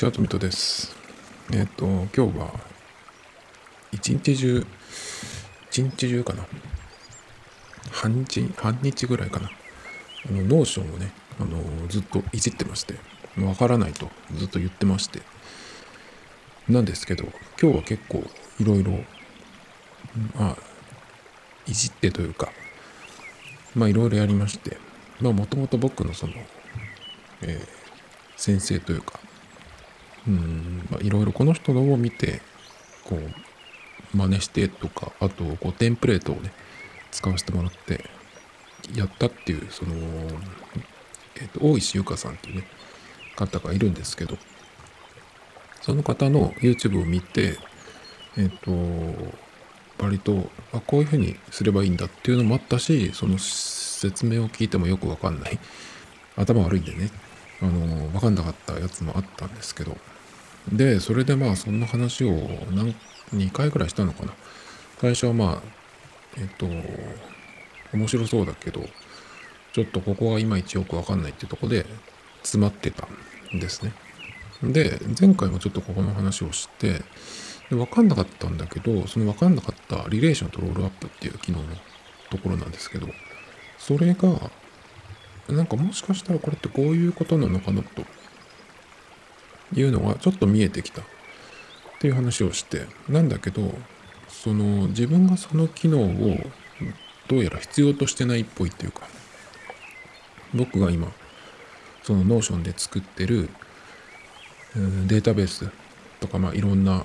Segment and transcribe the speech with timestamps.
[0.00, 0.96] チャートミトです。
[1.52, 2.54] えっ、ー、と、今日は、
[3.92, 4.66] 一日中、
[5.70, 6.46] 一日中かな。
[7.90, 9.50] 半日、半日ぐらいかな。
[10.26, 12.94] あの、 Notion をね、あの、ずっといじってまして、
[13.44, 15.20] わからないとずっと言ってまして、
[16.66, 17.24] なんですけど、
[17.60, 18.24] 今日は結構
[18.58, 18.92] いろいろ、
[20.34, 20.56] まあ、
[21.66, 22.50] いじってというか、
[23.74, 24.78] まあいろいろやりまして、
[25.20, 26.32] まあもともと僕のその、
[27.42, 27.68] えー、
[28.38, 29.19] 先生というか、
[30.26, 30.88] うん。
[30.90, 32.42] ま、いろいろこの人のを見て
[33.04, 36.52] こう真似してとかあとこうテンプレートをね
[37.10, 38.04] 使わせてもらって
[38.94, 39.94] やったっていうその、
[41.36, 42.64] えーと、大石由香さんっていうね
[43.36, 44.36] 方がいるんですけど
[45.80, 47.56] その方の YouTube を見て
[48.36, 49.34] えっ、ー、と
[50.02, 55.58] 割とあこういうふうにすればいいんだっていうのもあったしその説明を聞いてもよくわかんない。
[56.36, 57.10] 頭悪いんでね。
[57.62, 59.96] あの分かんなかったやつもあったんですけど。
[60.70, 62.30] でそれでまあそんな話を
[62.70, 62.94] 何
[63.34, 64.32] 2回ぐらいしたのかな。
[65.00, 65.62] 最初はまあ
[66.36, 66.66] えっと
[67.92, 68.84] 面白そうだけど
[69.72, 71.86] ちょっとここはいまいちよく分かんないっていうとこで
[72.42, 73.08] 詰まってた
[73.56, 73.92] んですね。
[74.62, 77.02] で前回もちょっとここの話をして
[77.70, 81.64] で分かんなかったんだけどその分かんなかったリレーションとロールアップっていう機能の
[82.30, 83.08] ところなんですけど
[83.78, 84.50] それが
[85.52, 88.04] なんかもしかしたらこれってこういうことなのかなと
[89.74, 91.04] いうのがちょっと見えてきたっ
[92.00, 93.74] ていう話をしてなんだけど
[94.28, 96.36] その自分がその機能を
[97.28, 99.02] どうやら必要としてないっぽいっていうか
[100.54, 101.08] 僕が今
[102.02, 103.50] その Notion で作ってる
[105.06, 105.70] データベース
[106.20, 107.04] とかまあいろんな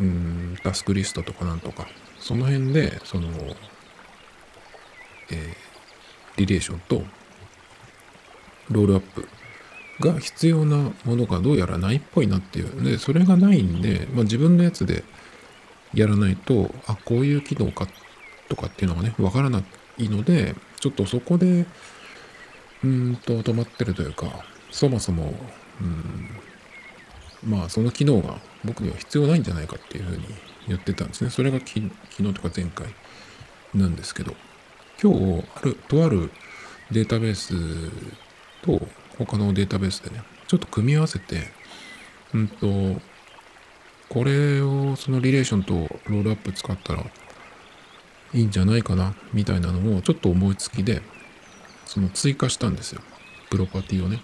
[0.00, 1.86] うんタスクリストとかなんとか
[2.18, 3.28] その辺でその、
[5.30, 5.54] えー、
[6.36, 7.02] リレーションと
[8.70, 9.28] ロールアップ
[10.00, 12.84] が必要なものがどうやらないっぽいなっていう。
[12.84, 15.04] で、それがないんで、まあ、自分のやつで
[15.94, 17.86] やらないと、あ、こういう機能か
[18.48, 19.62] とかっていうのがね、わからな
[19.98, 21.66] いので、ちょっとそこで、
[22.84, 25.34] うんと止まってるというか、そもそも、
[25.80, 26.30] うん、
[27.50, 30.22] まあその機能が僕には必要ないんじゃないかっていうふうに
[30.68, 31.30] 言ってたんですね。
[31.30, 31.90] それが昨日
[32.34, 32.86] とか前回
[33.74, 34.34] なんですけど、
[35.02, 36.30] 今日ある、とある
[36.90, 37.54] データベース
[38.66, 38.86] と
[39.18, 41.48] 他のデータベースでね、ちょっと組み合わせて、
[42.34, 43.00] うんと、
[44.08, 45.74] これをそのリレーションと
[46.06, 47.04] ロールアップ使ったら
[48.34, 51.02] いいんじゃないかな、みたいなのをちょっと思いつきで、
[51.86, 53.00] その追加したんですよ。
[53.50, 54.20] プロパティをね。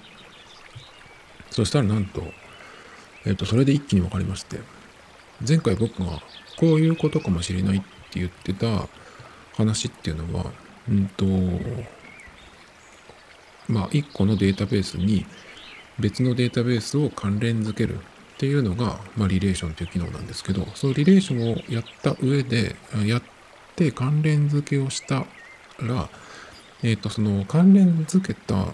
[1.50, 2.22] そしたらなんと、
[3.24, 4.60] えっ、と、それで一気に分かりまして、
[5.46, 6.22] 前回僕が
[6.58, 7.86] こういうことかもしれないって
[8.20, 8.88] 言ってた
[9.56, 10.52] 話っていうのは、
[10.88, 11.24] うんと、
[13.72, 15.24] まあ、1個のデータベースに
[15.98, 17.98] 別のデータベースを関連づけるっ
[18.38, 23.22] ていうのが、まあ、リレーションという機能なんですけど、そのリレーションをやった上で、やっ
[23.74, 25.24] て関連付けをした
[25.80, 26.10] ら、
[26.82, 28.66] えっ、ー、と、その関連付けた、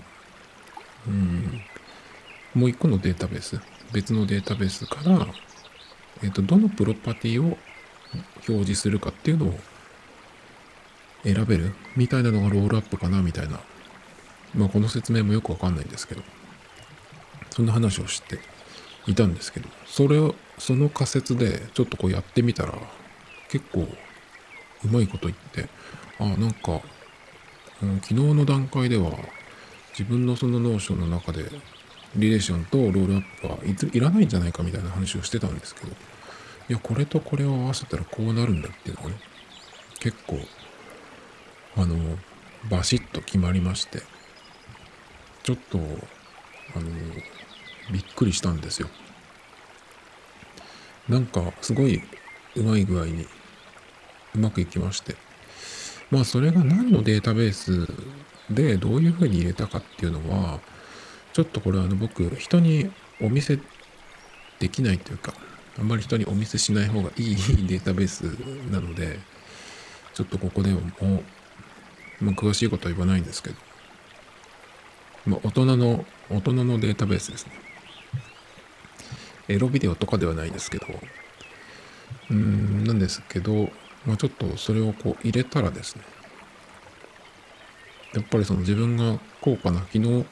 [1.07, 1.61] うん、
[2.55, 3.61] もう一個のデータベース、
[3.93, 5.27] 別のデータベースから、
[6.23, 7.57] えっ、ー、と、どのプロパティを
[8.49, 9.59] 表示するかっていうのを
[11.23, 13.61] 選べるみたいなのがロールアップかなみたいな
[14.55, 16.23] まあこの説明もよくわかんないんですけど、
[17.51, 18.39] そんな話をして
[19.07, 22.75] いたんですけど、それを、その仮説でちょっとこうやってみたら、
[23.49, 23.89] 結構
[24.85, 25.69] うまいこと言って、
[26.19, 26.81] ああ、なんか、
[27.83, 29.13] うん、昨日の段階では
[29.93, 31.45] 自分のその Notion の中で
[32.17, 35.89] リレーションとロールアップはいいらないんじゃないかみたいな話をしてたんですけど、
[36.69, 39.17] いや、これとこれを合わせたらこうなるんだっていうのがね、
[40.01, 40.39] 結構、
[41.77, 41.97] あの、
[42.71, 44.03] バシッと決まりまして、
[45.43, 46.87] ちょっと、あの、
[47.93, 48.89] びっくりしたんですよ。
[51.09, 52.03] なんか、すごい
[52.57, 53.27] うまい具合に
[54.35, 55.17] うまくいきまして。
[56.11, 57.87] まあ、それが何のデータベース
[58.51, 60.61] でどういうふうに入れたかっていうのは、
[61.33, 62.91] ちょっとこれあの僕、人に
[63.21, 63.59] お見せ
[64.59, 65.35] できないというか、
[65.79, 67.37] あんまり人にお見せしない方がいい
[67.69, 68.23] データベース
[68.71, 69.21] なので、
[70.15, 70.81] ちょっとここでも、
[72.21, 73.57] 詳しいことは言わないんですけど、
[75.29, 77.53] まあ、大人の、大人のデータベースですね。
[79.49, 80.87] エロビデオとかではないですけど、
[82.31, 83.71] うん、なんですけど、
[84.07, 86.03] まあ、ちょっとそれをこう入れたらですね、
[88.15, 90.25] やっぱりその自分がこうかな、昨日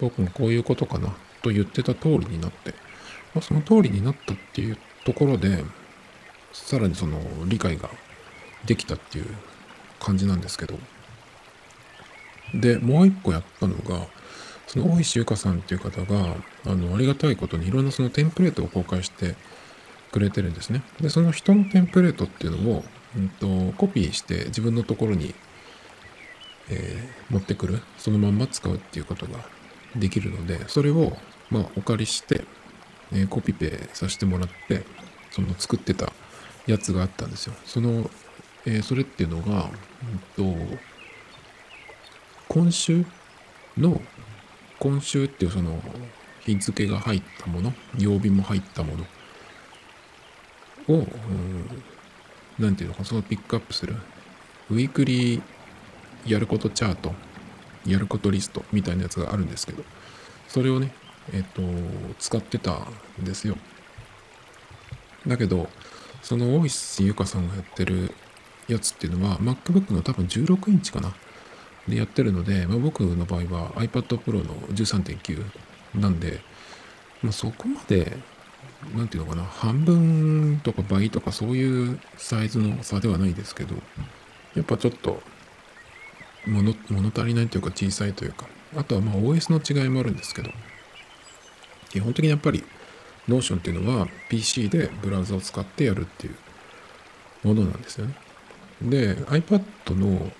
[0.00, 2.74] 僕もこういうことかなと言ってた通りになって、
[3.34, 5.64] まあ、その通りになったっていうところで、
[6.52, 7.88] さらにその理解が
[8.64, 9.26] できたっていう
[10.00, 10.76] 感じなんですけど、
[12.54, 14.06] で、もう一個やったのが、
[14.70, 19.34] その大石ゆかさんっていう方が、あの、ありがたいことにいろんなそのテンプレートを公開して
[20.12, 20.84] くれてるんですね。
[21.00, 22.84] で、その人のテンプレートっていうのを、
[23.16, 25.34] うんと、コピーして自分のところに、
[26.68, 29.40] えー、持ってくる、そのまんま使うっていうことが
[29.96, 31.16] できるので、それを、
[31.50, 32.44] まあ、お借りして、
[33.10, 34.84] えー、コピペさせてもらって、
[35.32, 36.12] その作ってた
[36.68, 37.54] やつがあったんですよ。
[37.64, 38.08] その、
[38.66, 39.68] えー、それっていうのが、
[40.38, 40.78] うんと、
[42.46, 43.04] 今週
[43.76, 44.00] の
[44.80, 45.78] 今週っていうその
[46.40, 49.04] 日付が入ったもの曜日も入ったもの。
[50.88, 51.06] を
[52.58, 53.94] 何ていうのかそのピックアップする。
[54.70, 55.42] ウィークリー
[56.26, 57.12] やることチャート
[57.86, 59.84] やることリストみたいなやつがあるんですけど。
[60.48, 60.92] それをね
[61.32, 61.62] えっ、と
[62.18, 62.72] 使ってた
[63.20, 63.56] んですよ。
[65.26, 65.68] だけど
[66.22, 68.14] その大石ゆかさんがやってる
[68.66, 71.14] やつっていうのは MacBook の多分16インチかな。
[71.90, 75.44] でやってるので、まあ、僕の場合は iPad Pro の13.9
[76.00, 76.40] なんで、
[77.22, 78.16] まあ、そこまで、
[78.94, 83.74] なんていうのかな、半分とか倍とかそういうサイズの差ではないですけど、
[84.54, 85.22] やっぱちょっと
[86.46, 88.46] 物物足りないというか小さいというか、
[88.76, 90.50] あとはまあ OS の違いもあるんですけど、
[91.90, 92.64] 基本的にやっぱり
[93.28, 96.36] Notion っていうのは PC でブラウザを使ってやるっていう
[97.46, 98.14] ものなんですよね。
[98.82, 99.62] で、iPad
[99.94, 100.30] の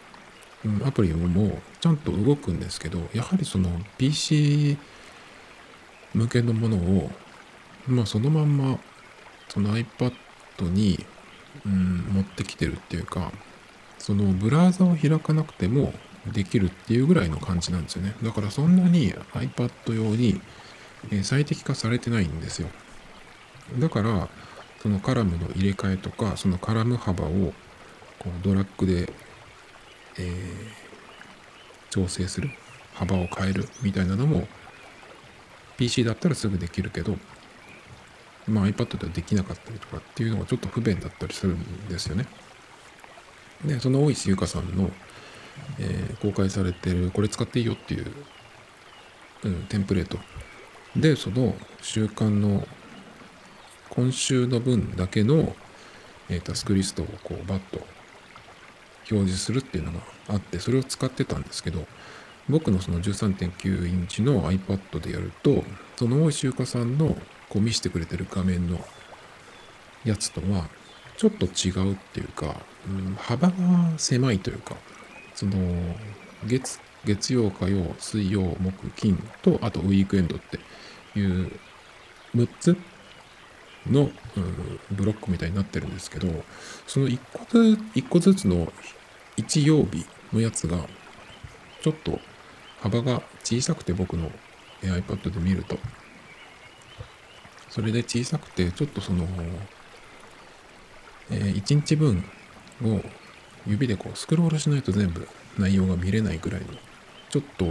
[0.85, 4.77] アプリもちゃんと動くんですけどやはりその PC
[6.15, 7.11] 向けのものを、
[7.87, 8.79] まあ、そのまんま
[9.49, 10.13] その iPad
[10.61, 11.05] に、
[11.65, 13.33] うん、持ってきてるっていうか
[13.99, 15.95] そのブラウザを開かなくても
[16.27, 18.15] できるっていうぐらいの感じなんですよね。
[18.23, 20.41] だからそんなに iPad 用に
[21.23, 22.69] 最適化されてないんですよ。
[23.79, 24.29] だから
[24.83, 27.55] そのカラムの入れ替えとかそのカラム幅を
[28.19, 29.13] こうドラッグで
[30.19, 30.33] えー、
[31.91, 32.51] 調整する
[32.95, 34.47] 幅を変えるみたいなのも
[35.77, 37.17] PC だったらすぐできるけど、
[38.47, 42.27] まあ、iPad ではできなかったりとかっていうのがちょっと不便だったりするんですよね。
[43.65, 44.91] でその大石ゆかさんの、
[45.79, 48.13] えー、公開されてるこれ使っていいよっていう、
[49.45, 50.19] うん、テンプレート
[50.97, 52.67] でその週間の
[53.91, 55.55] 今週の分だけの、
[56.29, 57.81] えー、タスクリストをこうバッと
[59.11, 61.87] 表示するっていうのがあってそれを使ってたんですけど
[62.49, 65.65] 僕のその13.9インチの iPad でやると
[65.97, 67.17] その大石ゆかさんの
[67.49, 68.79] こう見せてくれてる画面の
[70.05, 70.69] やつとは
[71.17, 72.57] ちょっと違うっていうか、
[72.89, 73.55] うん、幅が
[73.99, 74.77] 狭いというか
[75.35, 75.53] その
[76.47, 80.59] 月月曜火曜水曜木金とあとウィークエンドって
[81.19, 81.51] いう
[82.35, 82.77] 6つ
[83.87, 84.11] の、うん、
[84.93, 86.29] ブロックみたいになってるんですけど
[86.87, 88.73] その1個ずつ ,1 個ずつの
[89.37, 90.87] 1曜日のやつが、
[91.83, 92.21] ちょっと
[92.81, 94.31] 幅が小さくて僕の
[94.83, 95.79] iPad で見ると。
[97.69, 99.27] それで小さくて、ちょっとその、
[101.31, 102.25] えー、1日分
[102.83, 103.01] を
[103.67, 105.29] 指でこうスクロールしないと全部
[105.59, 106.67] 内容が見れないぐらいの、
[107.29, 107.65] ちょっと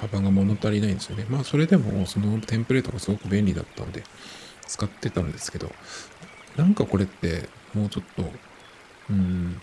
[0.00, 1.26] 幅が物足りないんですよね。
[1.28, 4.02] まあそれでもそのテンプレートがすごく便利だったんで
[4.66, 5.70] 使ってたんですけど、
[6.56, 8.30] なんかこれってもうちょっと、
[9.10, 9.60] うん、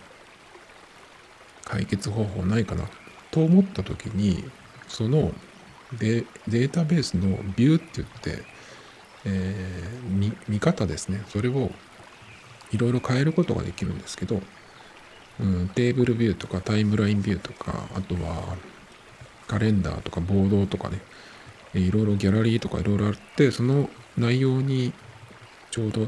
[1.66, 2.86] 解決方法ないかな
[3.32, 4.44] と思った時に
[4.88, 5.32] その
[6.00, 8.44] デデータベースのビューって言って、
[9.26, 11.24] えー、見方ですね。
[11.28, 11.72] それを
[12.72, 14.42] いろいろ変えることができるんですけど、
[15.40, 18.58] うん、テーブルビューとかタイムラインビューとかあとは
[19.48, 21.00] カレンダーとかボードとかね
[21.76, 24.94] いろいろギャラリーとかいろいろあってその内容に
[25.72, 26.08] ちょうど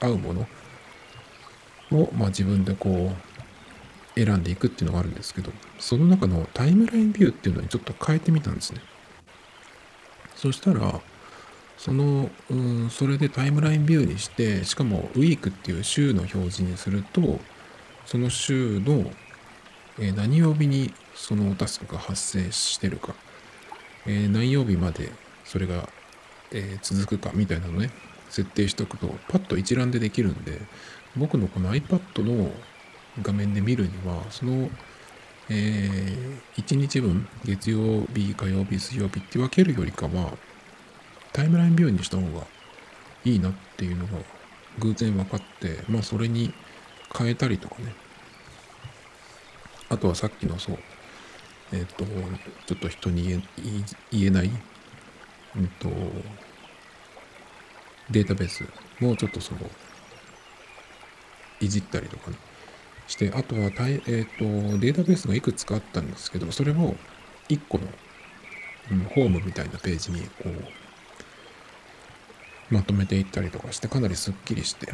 [0.00, 0.46] 合うもの
[1.92, 3.31] を、まあ、自分でこう
[4.14, 8.80] 選んでいくっていうのがあるんですけど、その中のタイムラインビューっていうのにちょっと変えてみたんですね。
[10.36, 11.00] そしたら、
[11.78, 17.40] その、うん、それでタイムラインビューにして、しかもウィークっていう週の表示にすると、
[18.06, 19.10] その週の、
[19.98, 23.14] えー、何曜日にそのタスクが発生してるか、
[24.06, 25.12] えー、何曜日まで
[25.44, 25.88] それが、
[26.50, 27.90] えー、続くかみたいなのね、
[28.28, 30.60] 設定しておくと、パッと一覧でできるんで、
[31.16, 32.50] 僕のこの iPad の
[33.20, 34.70] 画面で見るには、その、
[35.50, 40.32] えー、1日分、月曜日、火曜日、水曜日って分けるよりかは、
[41.32, 42.46] タイムラインビューにした方が
[43.24, 44.12] いいなっていうのが
[44.78, 46.54] 偶然分かって、まあそれに
[47.16, 47.94] 変えたりとかね。
[49.90, 50.78] あとはさっきのそう、
[51.72, 52.04] えっ、ー、と、
[52.66, 53.42] ちょっと人に言え
[54.10, 54.50] 言えない、
[55.56, 55.90] うんと、
[58.10, 58.64] データベース
[59.00, 59.60] もちょっとその、
[61.60, 62.36] いじったりとかね。
[63.12, 64.24] して、あとはえー
[64.72, 66.96] と、データベースがいくつかあったんですけど、それを
[67.48, 67.84] 1個の
[68.90, 70.50] うん、ホームみたいなページにこ
[72.70, 74.92] うまとめていったりとかしてかなりすっきりして。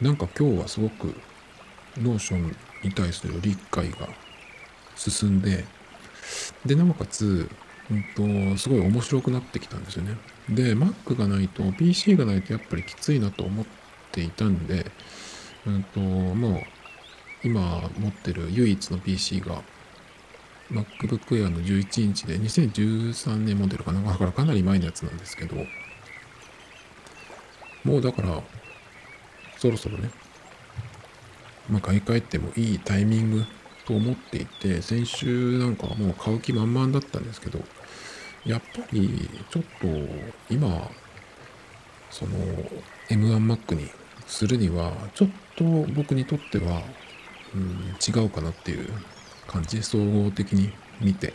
[0.00, 1.14] なんか今日はすごく
[1.96, 4.08] Notion に対する理解が
[4.94, 5.64] 進んで
[6.66, 7.48] でなおかつ、
[7.90, 10.16] うんと、すごい面白くなってきたんですよね。
[10.50, 13.66] で Mac がないと PC がないとやっぱりきついなと思っ
[14.12, 14.90] ていたんで
[15.66, 16.62] うんともう
[17.46, 19.62] 今持ってる唯一の PC が
[20.72, 24.02] MacBook Air の11インチで2013年モデルかな。
[24.02, 25.54] だからかなり前のやつなんですけど
[27.84, 28.42] もうだから
[29.58, 30.10] そろそろね
[31.70, 33.44] まあ買い替えてもいいタイミング
[33.86, 37.60] と思っていて先週なんかはもう買う気満々だったんですけど
[38.44, 39.86] やっぱりちょっと
[40.50, 40.90] 今
[42.10, 42.32] その
[43.08, 43.88] M1Mac に
[44.26, 46.82] するにはちょっと僕にとっては、
[47.54, 48.88] うん、違うかなっていう
[49.46, 51.34] 感じで総合的に見て。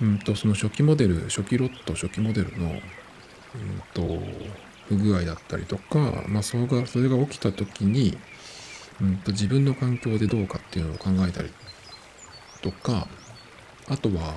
[0.00, 2.66] うんとその初期モデル初期ロット初期モデルの
[3.54, 4.02] うんと
[4.88, 8.18] 不具合だったりとか、まあ、それがそれが起きた時に
[9.00, 11.50] うんと自分の環境でどうかっていうのを考えたり
[12.60, 13.08] とか
[13.88, 14.34] あとは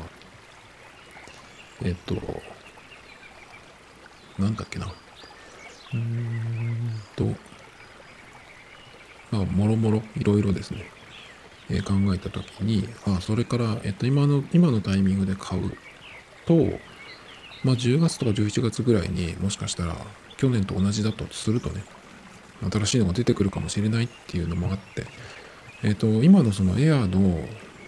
[1.81, 2.43] えっと
[4.37, 4.93] なんだっけな。
[5.93, 7.35] うーんと
[9.37, 10.85] まあもろもろいろいろですね、
[11.69, 15.71] え、考えた時にあそれから、えっと、今の今のタイミングで買う
[16.45, 16.55] と
[17.63, 19.95] まあ10月とか11月ぐらいにもしかしたら
[20.37, 21.83] 去年と同じだとするとね
[22.71, 25.05] 新しいのが出てくるかもしれないっていうのもあって、
[25.83, 27.47] えっ、と、今のそのエアーの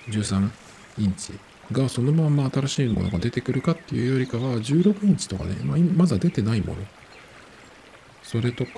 [0.10, 0.50] 13
[1.00, 1.34] インチ
[1.72, 6.82] がそのまま新しいものが出てくるかっていうよりかは、16インチとかね、まあ、まだ出てないもの。
[8.24, 8.72] それとか、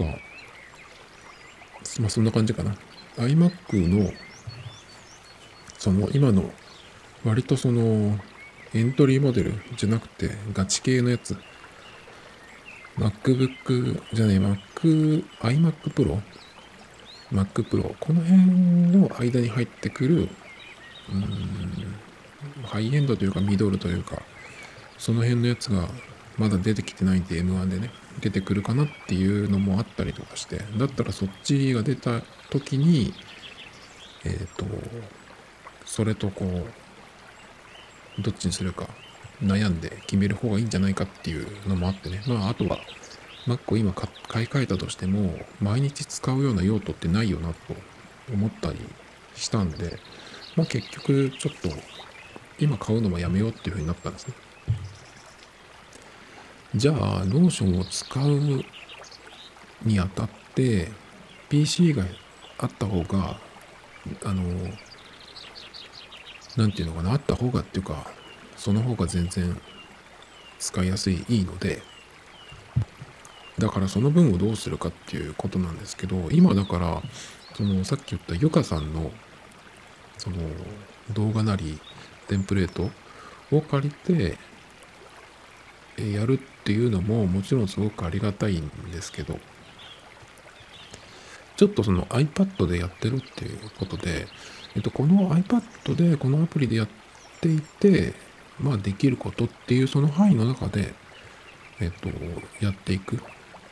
[2.00, 2.76] まあそんな感じかな。
[3.18, 4.12] iMac の、
[5.78, 6.52] その今の、
[7.24, 8.20] 割とその、
[8.74, 11.38] エントリーモデルじゃなくて、ガチ系のやつ。
[12.98, 16.22] MacBook じゃねえ、Mac、iMac Pro、
[17.32, 18.42] Mac Pro、この辺
[18.98, 20.30] の間に入ってくる、
[21.12, 24.22] うん、ハイエンドというかミドルというか、
[24.98, 25.88] その辺のやつが
[26.38, 33.14] まだ出てきてないんで M1 でね、出てくるかなっていうのもあったりとかして、だったらそっちが出た時に、
[34.26, 34.66] えっ、ー、と、
[35.86, 38.88] それとこう、どっちにするか
[39.42, 42.22] 悩んで決める方がいいんじゃないかっていうのもあってね。
[42.28, 42.80] まあ、あとは、
[43.48, 47.76] Mac を今買い替えたとしても、毎日使うような用途ってないよなと
[48.32, 48.80] 思ったり
[49.36, 50.00] したんで、
[50.56, 51.70] まあ結局ちょっと
[52.60, 54.34] 今買うのもやめようっていうふうになったんですね。
[56.76, 58.64] じゃあ、 Notion を使う
[59.84, 60.90] にあたって、
[61.50, 62.06] PC が
[62.58, 63.40] あった方が、
[64.24, 64.44] あの、
[66.58, 68.10] なんていうのかな、あった方がっていうか、
[68.62, 69.60] その方が全然
[70.60, 71.82] 使いやすいいいので
[73.58, 77.02] だからその分をどうするかっていうことなんですけど今だから
[77.56, 79.10] そのさっき言ったゆかさんの
[80.20, 80.38] その
[81.14, 81.80] 動画なり
[82.28, 82.92] テンプレート
[83.52, 84.38] を借りて
[85.98, 89.40] やるっっていうのももちろんすごくありがたいんですけど
[91.58, 94.28] ちょっとその iPad でやってるっていうことで、
[94.76, 96.88] えっと、この iPad でこのアプリでやっ
[97.40, 98.14] ていて
[98.62, 100.94] まあ、できることっていうその範囲の中で、
[101.80, 102.10] えっと、
[102.64, 103.20] やっていくっ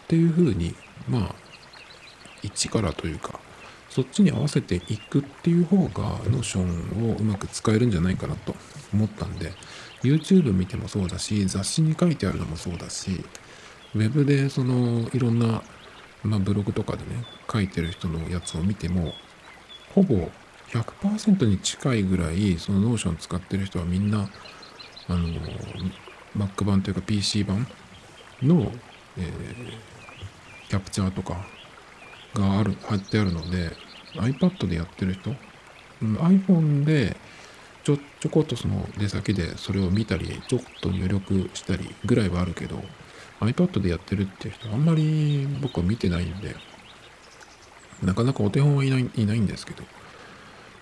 [0.07, 0.75] ていうふうに、
[1.07, 1.35] まあ、
[2.41, 3.39] 一からというか、
[3.89, 8.55] そっちに合わせていくっていう方が、 Notion をうまく使えるんじゃないかなと
[8.93, 9.53] 思ったんで、
[10.03, 13.23] YouTube 見てもそうだし、雑誌に書いてあるのもそうだし、
[13.95, 15.61] ウェブでそのいろんな、
[16.23, 19.13] まあ、ブログとかでね、書いてる人のやつを見ても、
[19.93, 20.29] ほぼ
[20.69, 24.29] 100%に近いぐらい、その Notion 使ってる人はみんな、
[25.07, 25.27] あの
[26.37, 27.67] Mac 版というか PC 版
[28.43, 28.71] の、
[29.17, 31.45] えー、キャプチャーとか
[32.35, 33.71] がある貼ってあるので
[34.15, 35.31] iPad でやってる人、
[36.01, 37.17] iPhone で
[37.83, 42.81] ちょちょこっとその出先でそれを見たりちょっと入力したりぐらいはあるけど
[43.39, 46.55] iPad でやってるっていう人あんまり僕は見てないんで
[48.03, 49.83] なかなかお手本はいないいないんですけど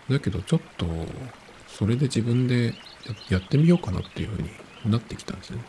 [0.09, 0.85] だけどちょっと
[1.67, 2.73] それで自分で
[3.29, 4.49] やってみようかなっていうふうに
[4.91, 5.59] なってきたんですね。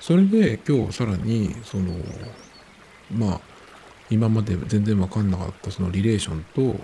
[0.00, 1.92] それで今日さらにその
[3.10, 3.40] まあ
[4.10, 6.76] 今まで全然分かんなかったそのリレーションと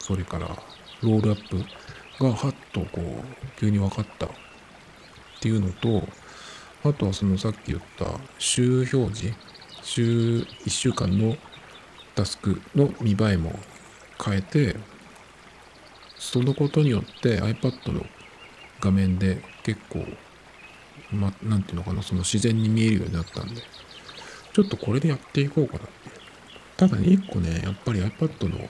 [0.00, 0.48] それから
[1.02, 1.62] ロールアップ
[2.20, 4.30] がはっとこう急に分かったっ
[5.40, 6.02] ていうのと
[6.84, 8.06] あとはそのさっき言った
[8.38, 9.34] 週表示
[9.82, 11.36] 週1週間の
[12.14, 13.58] タスクの見栄えも
[14.22, 14.76] 変えて
[16.16, 18.04] そのことによって iPad の
[18.80, 20.04] 画面で結構
[21.12, 23.62] ま、なんていうのかな、その自然に見えるようになったんで、
[24.52, 25.92] ちょっとこれでやっていこうかなって。
[26.76, 28.68] ただね、一個ね、やっぱり iPad の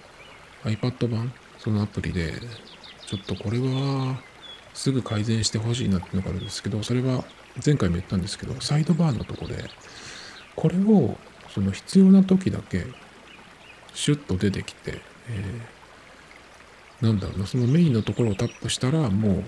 [0.65, 2.35] iPad 版、そのアプリで、
[3.09, 4.21] ちょっとこれは
[4.75, 7.25] すぐ改善してほしいなっていうのがあるんですけど、それは
[7.65, 9.65] 前回も言ったんですけど、サイドバーのとこで、
[10.55, 11.17] これを
[11.49, 12.85] その必要な時だけ
[13.95, 15.01] シュッと出てきて、
[15.31, 19.45] えー、なんだろうな、そのメインのところをタップしたらもう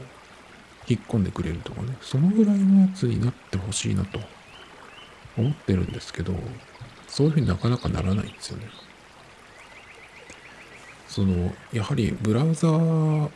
[0.88, 4.20] 引っ込んでくれるとかね、そのぐらいのやつになってほしいなと
[5.36, 6.32] 思ってるんですけど、
[7.08, 8.70] そういうふうになかなかならないんですよね。
[11.08, 13.30] その、やはりブラウザー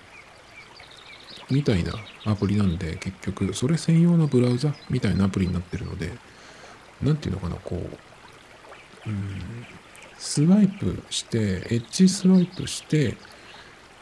[1.51, 1.93] みたいな
[2.25, 6.11] アプリなんで、結局、それ専用のブラウザみたいなアプリになってるので、
[7.03, 7.77] なんていうのかな、こ
[9.07, 9.67] う、うん、
[10.19, 13.17] スワイプして、エッジスワイプして、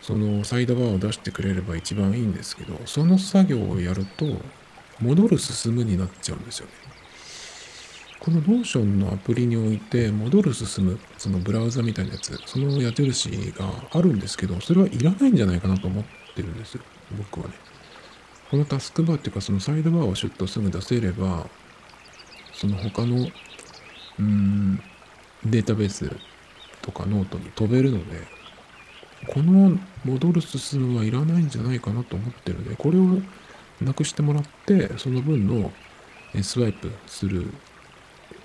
[0.01, 4.41] そのサイドバーを出してくれれば一番いいんですけど、その作業をやると、
[5.01, 6.73] 戻る進むになっちゃうんですよね。
[8.21, 16.05] この Notion のアプリにおいて、戻る進む、そのブラウザみたいなやつ、その矢印があるんですけど、それはいらないんじゃないかなと思っ
[16.37, 16.83] てるんですよ。
[17.17, 17.55] 僕はね。
[18.51, 21.47] このタスクバーっていうか、そのサイドバーをシュッとすぐ出せれば、
[22.53, 23.29] その他の、
[24.19, 24.77] うん、
[25.45, 26.15] データベース
[26.83, 28.19] とかノートに飛べるので、
[29.29, 33.21] この戻る進むはいらないんじゃないかなと思ってるので、これを
[33.81, 35.73] なくしてもらって、その分の
[36.43, 37.47] スワイプする、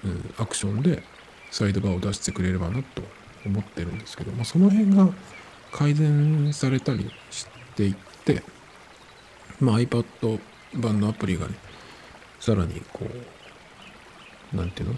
[0.04, 1.04] うん、アクションで
[1.52, 3.02] サイドバーを出してくれればなと
[3.46, 5.10] 思ってるんですけど、まあ、その辺が
[5.72, 7.96] 改善されたりしていっ
[8.26, 8.44] て、
[9.60, 10.40] まあ、iPad
[10.76, 11.56] 版のアプリがね、
[12.40, 13.06] さらにこ
[14.54, 14.96] う、なんていうの？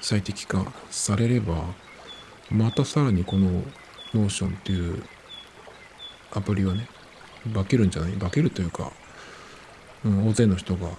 [0.00, 1.64] 最適化されれば、
[2.50, 3.62] またさらにこの
[4.14, 5.02] Notion っていう
[6.32, 6.88] アプリはね、
[7.52, 8.12] 化けるんじゃない？
[8.12, 8.92] 化けるというか、
[10.04, 10.90] うん、大勢の人が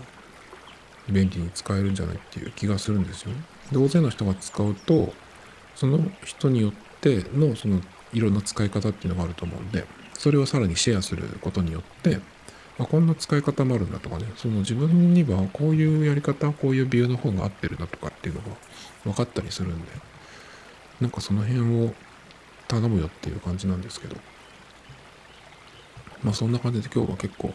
[1.08, 3.42] 便利に使えるんじゃないっていう気がするんですよね。
[3.72, 5.14] で、大勢の人が使うと、
[5.76, 7.80] その人によってのその
[8.14, 9.86] いろんな使い方っていうのがあると思うんで、
[10.18, 12.20] それをさらにシェアすることによって、
[12.86, 18.48] あ、こんな使い方もあるんだとかね、その自分にはこういうやり方、こういうビューの方が合ってるなとかっていうのが
[19.06, 19.88] 分かったりするんで、
[21.02, 21.94] なんかその辺を
[22.68, 24.16] 頼むよっていう感じなんですけど、
[26.24, 27.54] まあそんな感じで今日は結構、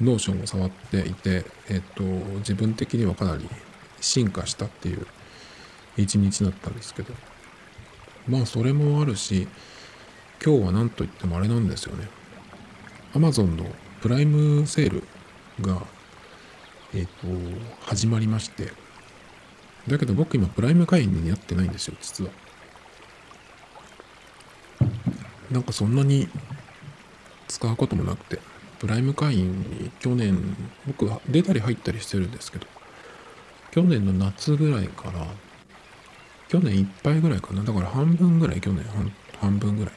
[0.00, 2.04] Notion を触っていて、えっと、
[2.38, 3.48] 自分的にはかなり
[4.00, 5.04] 進化したっていう
[5.96, 7.12] 一日だったんですけど、
[8.28, 9.48] まあそれもあるし、
[10.44, 12.08] 今日は何と言ってもあれなんですよね。
[13.14, 13.66] Amazon の
[14.00, 15.02] プライムセール
[15.60, 15.82] が、
[16.94, 18.72] えっ、ー、と、始まりまして、
[19.88, 22.30] だけど僕今プライム会員になってないんですよ、実は。
[25.50, 26.28] なんかそんなに
[27.48, 28.40] 使うこともなくて、
[28.78, 30.56] プライム会員に去年、
[30.86, 32.66] 僕は出たり入ったりしてるんですけど、
[33.72, 35.26] 去年の夏ぐらいから、
[36.48, 37.62] 去年いっぱいぐらいかな。
[37.64, 38.84] だから半分ぐらい、去年
[39.40, 39.94] 半分ぐらい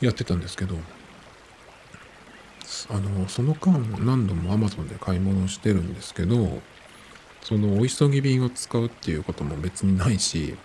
[0.00, 0.76] やってたんですけど、
[2.90, 6.60] あの、その間何度も Amazon で買い物をしてるんですけど、
[7.42, 10.56] そのお急ぎ便を使うっていうことも別にないし、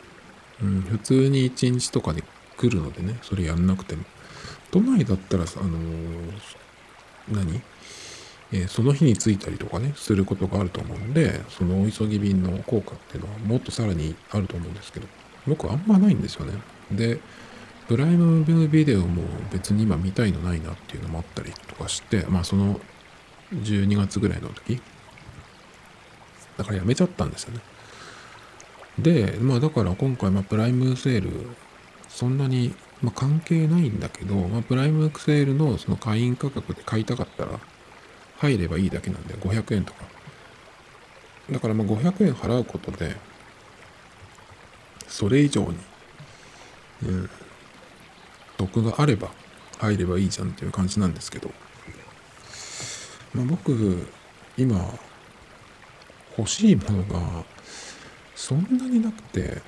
[0.61, 2.23] うん、普通に1日とかで
[2.57, 4.03] 来るのでね、それやんなくても。
[4.71, 5.77] 都内だったら、あの
[7.29, 7.61] 何？
[8.53, 15.07] えー、その日に着いたりとかね、することがあると思うんで、そのお急ぎ便の効果っていうのはもっとさらにあると思うんですけど、
[15.47, 16.53] 僕あんまないんですよね。
[16.91, 17.19] で、
[17.87, 22.79] プライムビデオも別に今見たいのないなっていうのもあったりとかして、まあその
[23.53, 24.81] 12月ぐらいの時、
[26.57, 27.59] だからやめちゃったんですよね。
[28.99, 31.49] で、まあだから今回、まあプライムセール、
[32.07, 37.59] そんなに、まあ、関係ないんだけど、まあプライムセールのその会員価格で買いたかったら
[38.37, 40.03] 入ればいいだけなんで、500円とか。
[41.49, 43.15] だからまあ500円払うことで、
[45.07, 45.77] それ以上に、
[47.03, 47.29] うん、
[48.67, 49.29] 得があれば
[49.79, 51.51] 入ればいいじゃんっていう感じなんですけど、
[53.33, 54.07] まあ、僕
[54.57, 54.93] 今
[56.37, 57.43] 欲しいものが
[58.35, 59.61] そんなになくて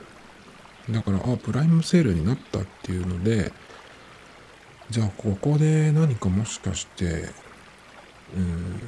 [0.90, 3.52] だからあプライムセールになったっていうので
[4.90, 7.30] じゃあここで何かもしかして
[8.36, 8.82] うん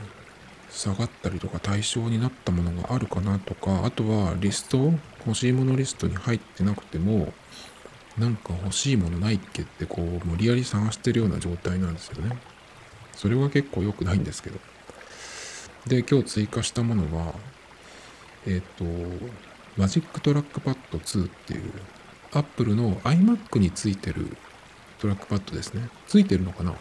[0.69, 4.93] 下がったりとか対象になったものがあるかなとかあとはリスト
[5.25, 7.33] 欲しいものリストに入ってなくても
[8.17, 12.37] なんか欲しいものないっけってこう無理やり探してるような状態なんですよね。
[13.13, 14.59] それは結構良くないんですけど。
[15.87, 17.33] で、今日追加したものは、
[18.45, 18.85] えっ、ー、と、
[19.77, 21.71] Magic Trackpad 2っていう、
[22.31, 24.35] Apple の iMac についてる
[24.99, 25.89] トラックパッドですね。
[26.07, 26.73] ついてるのかな？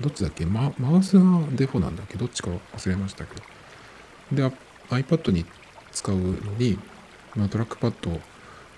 [0.00, 2.18] どっちだっけ、ま、マウスがデフォなんだっけ？
[2.18, 4.50] どっちか忘れましたけど。
[4.50, 4.56] で、
[4.90, 5.46] iPad に
[5.92, 6.78] 使うのに、
[7.34, 8.20] まあ、トラックパッド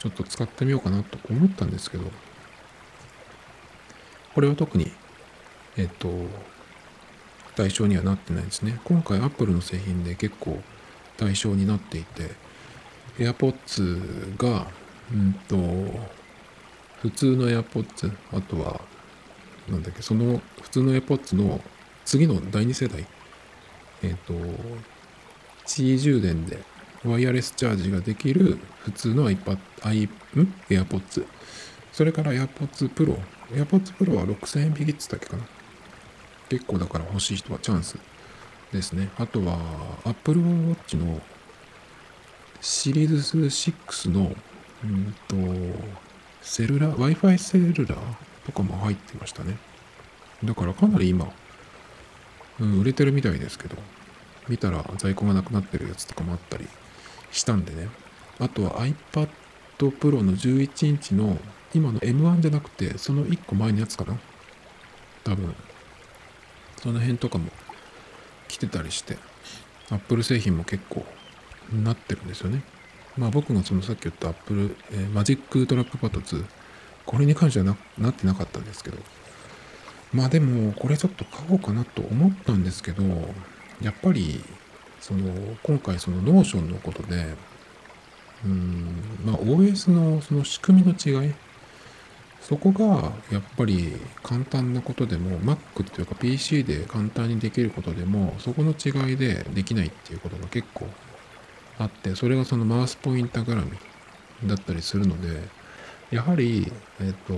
[0.04, 2.04] ちょっと使ってみようかなと思ったんですけど、
[4.34, 4.92] これは特に、
[5.78, 6.10] えっと、
[7.56, 8.78] 対象にはなってないですね。
[8.84, 10.60] 今回 Apple の製品で結構
[11.16, 12.32] 対象になっていて、
[13.16, 14.66] AirPods が、
[15.10, 15.56] うんと、
[17.00, 18.82] 普通の AirPods、あとは、
[19.70, 21.62] なんだっけ、その普通の AirPods の
[22.04, 23.06] 次の第2世代、
[24.02, 24.34] えっ、と、
[25.64, 26.62] 地位充電で
[27.04, 30.08] ワイヤレスチャージができる普通の iPad、i、ん
[30.70, 31.26] ?AirPods。
[31.92, 33.18] それから AirPods Pro。
[33.52, 35.44] AirPods Pro は6000円引きってったっけかな。
[36.48, 37.98] 結構だから欲しい人はチャンス
[38.72, 39.10] ですね。
[39.18, 39.58] あとは
[40.04, 41.20] Apple Watch の
[42.60, 44.34] シリーズ6の、
[44.82, 45.36] うんと、
[46.40, 47.96] セルラー、Wi-Fi セルラー
[48.46, 49.58] とかも入ってましたね。
[50.42, 51.30] だからかなり今、
[52.60, 53.76] うん、売れてるみたいですけど、
[54.48, 56.66] 見たら在庫がなくなってるやつとかもあったり
[57.34, 57.88] したんでね。
[58.38, 59.28] あとは iPad
[59.78, 61.38] Pro の11インチの
[61.74, 64.18] 今の M1 じゃなくて、その1個前のやつかな。
[65.24, 65.54] 多分、
[66.80, 67.50] その辺とかも
[68.48, 69.18] 来てたりして、
[69.90, 71.04] Apple 製品も結構
[71.72, 72.62] なってるんですよね。
[73.16, 76.44] まあ僕がそのさっき言った Apple、えー、 Magic Trackpad 2、
[77.04, 78.98] これに関してはななってなかったんですけど、
[80.12, 83.02] まあでも、これちょっと買おうかなと思ったんですけど、
[83.82, 84.40] やっぱり、
[85.04, 85.30] その、
[85.62, 87.34] 今回その Notion のことで、
[88.42, 91.34] うん、まあ OS のその仕組みの違い、
[92.40, 100.86] そこがやっぱり簡単なことでも Mac っていうか PC で簡単にできることでもそこの違いでできないっていうことが結構
[101.78, 103.64] あってそれがそのマウスポインタ絡
[104.42, 105.40] みだったりするので
[106.10, 107.32] やはりえっ、と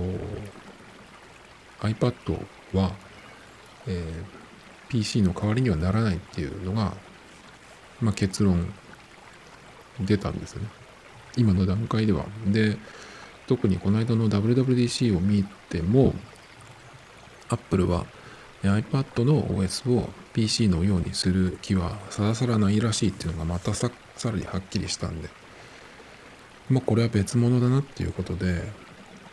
[1.87, 2.91] iPad は、
[3.87, 6.93] えー、PC の代わりにはならないっていうのが、
[8.01, 8.73] まあ、結論
[9.99, 10.67] 出たんですよね。
[11.35, 12.25] 今の段階では。
[12.47, 12.77] で
[13.47, 16.13] 特にこの間の WWDC を見ても
[17.49, 18.05] Apple は
[18.61, 25.29] iPad の OS を PC のようにする気はさらさらないらしいっていうのがまたささらにはっきりしたんで。
[26.69, 28.63] まあこれは別物だなっていうことで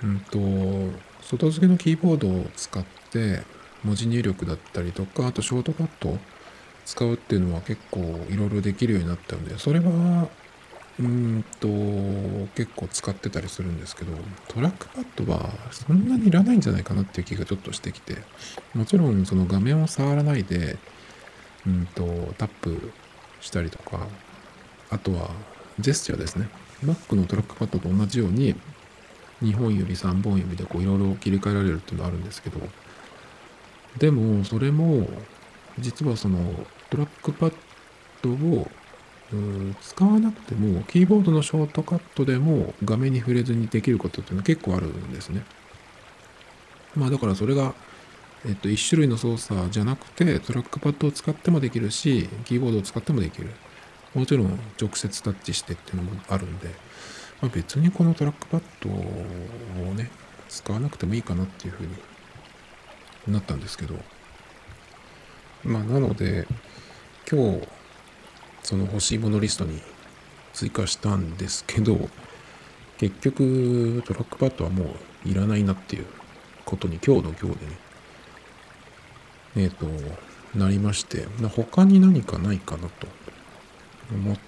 [0.02, 0.38] うんと
[1.22, 3.42] 外付けのキーボードを使って
[3.82, 6.16] 文字入力だったりとかあとショートカット
[6.84, 10.28] 使うっていうのは結構いろいろできるようになったのでそれは
[11.00, 11.66] うんと
[12.54, 14.12] 結構使ってたりするんですけど
[14.48, 18.18] トラックパッドはそんなにいらないんじゃないかなっていう気がちょっとしてきて
[18.74, 20.78] もちろんその画面を触らないで
[21.66, 22.92] うんとタップ
[23.40, 24.06] したりとか
[24.90, 25.30] あとは
[25.80, 26.48] ジェスチャーですね。
[26.84, 28.54] Mac のトラックパッドと同じように
[29.42, 32.60] 2本指3本指でこういろいろ切り替えられるっていうのはあるんですけど
[33.98, 35.08] でもそれも
[35.78, 36.38] 実はその
[36.94, 37.54] トラックパッ
[38.22, 38.68] ドを
[39.82, 45.44] 使わなくてもキーボードのショートカットでも画面に触れずにできることっていうのは結構あるんですね。
[46.94, 47.74] まあだからそれが、
[48.46, 53.50] えっと、1種類の操作じゃなくてトラックパッドを使ってもできるしキーボードを使ってもできる。
[54.14, 56.68] もちろん直接タッチしてっていうのもあるんで、
[57.40, 60.08] まあ、別にこのトラックパッドをね
[60.48, 61.82] 使わなくてもいいかなっていうふう
[63.26, 63.96] になったんですけど
[65.64, 66.46] まあなので
[67.30, 67.66] 今日
[68.62, 69.80] その欲しいものリストに
[70.52, 72.08] 追加したんですけど、
[72.98, 76.06] 結局トラックパッドはもういらないなっていう
[76.64, 77.78] ことに今日の今日でね、
[79.56, 79.86] えっ、ー、と、
[80.58, 83.06] なりまして、他に何かないかなと
[84.12, 84.38] 思っ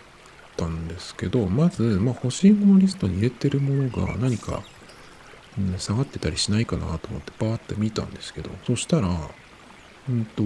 [0.57, 4.62] たんですけど、まず、まあ、欲しいものリストに入れてるものが何か、
[5.59, 9.09] うん、下がってたりしないかなと思ってパーって見たんですけど、そしたら、
[10.09, 10.43] うんと、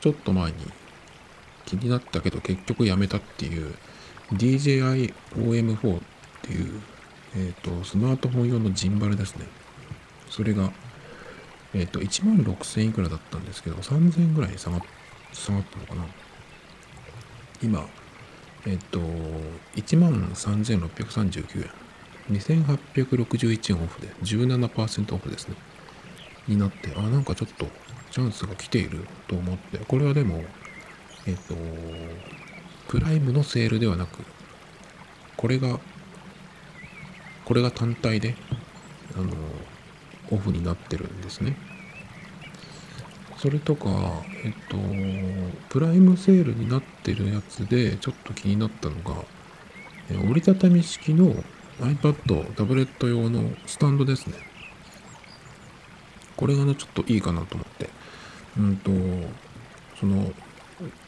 [0.00, 0.56] ちょっと前に
[1.68, 3.74] 気になったけど結局やめたっていう
[4.32, 6.00] DJI-OM4 っ
[6.42, 6.80] ていう、
[7.36, 9.46] えっ、ー、と、スマートフォン用のジンバルですね。
[10.30, 10.70] それが、
[11.74, 14.80] えっ、ー、と、1万6000いくらだったんですけど、3000円ぐらい下が
[15.32, 16.06] 下がったのかな。
[17.62, 17.86] 今、
[18.66, 19.00] えっ、ー、と、
[19.76, 21.70] 1万3639円。
[22.30, 25.54] 2861円オフで17%オフですね。
[26.46, 27.66] になって、あ、なんかちょっと
[28.10, 30.44] チャンスが来ていると思って、これはでも、
[31.28, 31.54] えっ、と、
[32.88, 34.24] プライムのセールではなく、
[35.36, 35.78] これが、
[37.44, 38.34] これが単体で、
[39.14, 39.28] あの、
[40.30, 41.54] オフになってるんですね。
[43.36, 44.78] それとか、えっと、
[45.68, 49.22] プライムセールになってるやつで、ちょっと気になったのが、
[50.22, 51.44] 折りたたみ式の
[51.78, 54.36] iPad、タブレット用のスタンドですね。
[56.38, 57.90] これがね、ちょっといいかなと思って。
[58.58, 58.90] うんと、
[60.00, 60.32] その、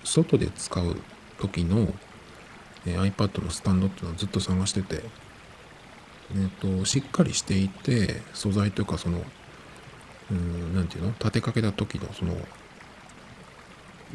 [0.04, 0.96] 外で使う
[1.38, 1.92] 時の、
[2.86, 5.02] えー iPad のスタンドっていうのをずっと探してて、
[6.32, 9.22] えー、としっかりしていて素材というかその
[10.30, 11.10] うんなんていうの？
[11.10, 12.36] 立てかけた時のそのう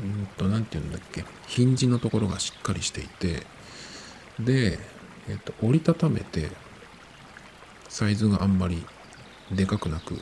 [0.01, 1.25] んとなんていうんだっけ？
[1.47, 3.43] ヒンジのところがしっかりしていて
[4.39, 4.79] で、
[5.27, 6.49] えー、と折りたためて
[7.87, 8.85] サイズがあんまり
[9.51, 10.19] でかくなく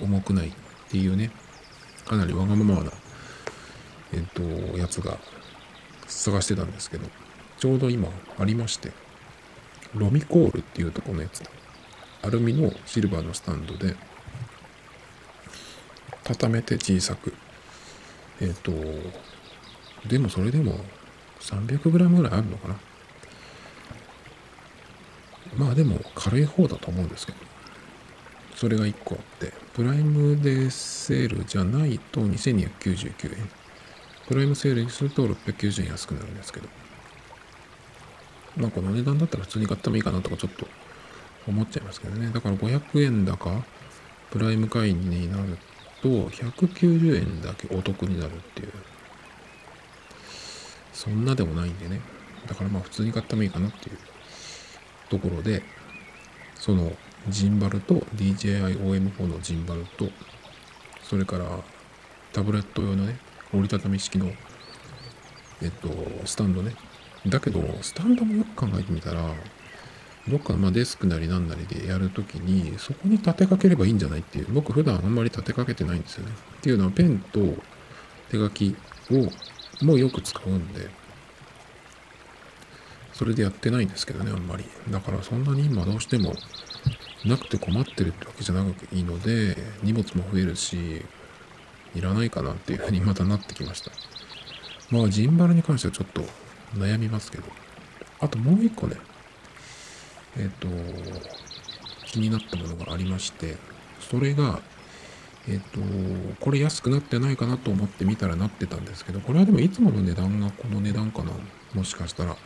[0.00, 0.52] 重くないっ
[0.88, 1.30] ていうね
[2.06, 2.90] かなりわがままな
[4.12, 4.42] えっ、と
[4.78, 5.18] やつが
[6.06, 7.06] 探してたんですけど
[7.58, 8.92] ちょうど今ありまして
[9.94, 11.42] ロミコールっていうとこのやつ
[12.22, 13.96] アルミのシルバーのスタンドで
[16.24, 17.34] 畳めて小さく
[18.40, 18.72] えっ、と
[20.08, 20.74] でもそれでも
[21.40, 22.76] 300g ぐらいあるのかな？
[25.56, 27.38] まあでも軽い方だと思うんですけど
[28.54, 33.61] それが1個あってプライムでセールじゃないと2299円。
[34.28, 36.68] プライムセールにすると690円安くなるんですけど。
[38.56, 40.66] まあこの値段だったら普通に買ってもいいかなとかちょっと
[41.48, 42.30] 思っちゃいますけどね。
[42.32, 43.64] だから500円高
[44.30, 45.58] プライム会員になる
[46.02, 48.72] と190円だけお得になるっていう。
[50.92, 52.00] そんなでもないんでね。
[52.46, 53.98] だからまあ普通に買ってもいいかなっていう
[55.08, 55.62] ところで
[56.56, 56.92] その
[57.28, 60.08] ジンバルと DJI-OM4 のジンバルと
[61.02, 61.46] それから
[62.32, 63.18] タブレット用のね
[63.52, 64.30] 折りたたみ式の
[65.62, 65.88] えっと
[66.24, 66.74] スタンドね。
[67.26, 69.22] だけどスタンドもよく考えてみたら
[70.28, 76.32] どっかまあデスクなりなんなりでやるときにそこに立てかければいいんじゃないっていう僕普段あんまり立てかけてないんですよね。
[76.58, 77.40] っていうのはペンと
[78.30, 78.76] 手書き
[79.10, 80.88] をもうよく使うんで
[83.12, 84.64] それでやってないんですけどねあんまり。
[84.90, 86.34] だからそんなに今どうしても
[87.24, 91.04] なくて困ってるってわけじゃなくていいので荷物も増えるし
[91.94, 93.90] いらないかなっていうふうにまたなってきました。
[94.90, 96.22] まあジンバルに関してはちょっと
[96.78, 97.44] 悩みますけど。
[98.20, 98.96] あともう一個ね。
[100.36, 100.68] えっ、と
[102.06, 103.56] 気になったものがありまして。
[104.00, 104.60] それが
[105.48, 105.80] えっ、と
[106.40, 109.20] これ安くなってないかなと思って見たらなってたんですけど。
[109.20, 111.32] これはでもいつもの値段がこの値段かな。
[111.74, 112.36] もしかしたら。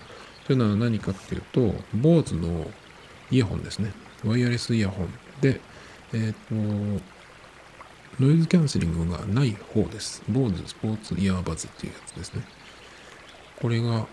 [0.46, 2.70] というのは何かっていうと BOSE の
[3.30, 3.92] イヤホンですね。
[4.24, 5.08] ワイヤレスイヤホン。
[5.40, 5.60] で
[6.12, 7.15] えっ、と
[8.18, 10.22] ノイズキャンセリングがない方です。
[10.30, 12.42] BOSE スポーツイヤーバズっていうやつですね。
[13.60, 14.06] これが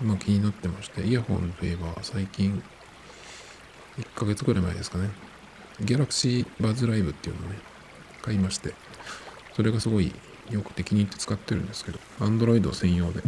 [0.00, 2.62] 今気になってまして、イヤホンといえば最近
[3.98, 5.10] 1ヶ月ぐらい前ですかね。
[5.80, 7.58] ギャラクシーバズライブっていうのをね、
[8.22, 8.74] 買いまして、
[9.54, 10.12] それがすごい
[10.50, 13.22] よくて気に入って使ってるんですけど、Android 専用で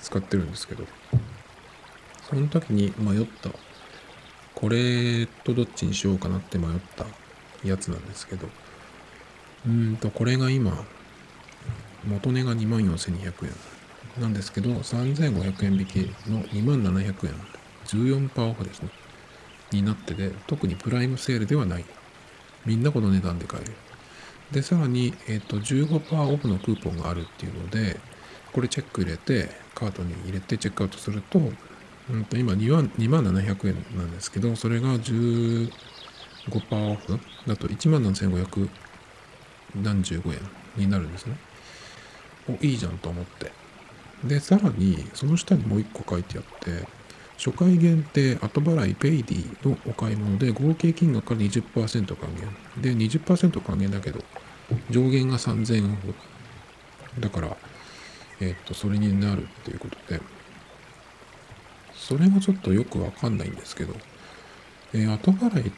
[0.00, 0.84] 使ってるんですけど、
[2.28, 3.50] その時に迷った、
[4.54, 7.06] これとどっちにしようかなって迷った
[7.64, 8.48] やつなんですけど、
[9.66, 10.84] うんと、これが今、
[12.04, 15.96] 元値が24,200円なんですけど、3,500円引き
[16.28, 17.34] の2700円、
[17.86, 18.88] 14%オフですね、
[19.70, 21.84] になってて、特にプライムセールではない。
[22.66, 23.72] みんなこの値段で買える。
[24.50, 27.98] で、さらに、えっ、と、15%オフのクーポンがあるっていうので、
[28.52, 31.40] これチェック入れて、カートに入れてチェックアウトすると、
[32.10, 35.70] うんと今2万 ,2 万700円なんですけど、それが15%
[36.50, 38.70] オフだと1万7500円
[39.74, 40.38] 何十五円
[40.76, 41.36] になるんですね。
[42.48, 43.52] お、いいじゃんと思って。
[44.24, 46.86] で、さらに、その下にもう一個書いてあって、
[47.36, 52.82] 初回限定後払いペイディのお買い物で合計金額から20%還元。
[52.82, 54.20] で、20%還元だけど、
[54.90, 56.14] 上限が3000円オフ。
[57.20, 57.56] だから、
[58.40, 60.20] えっと、それになるっていうことで、
[61.94, 63.94] それがちょっとよくわかんないんですけど、
[64.92, 65.72] えー後払いっ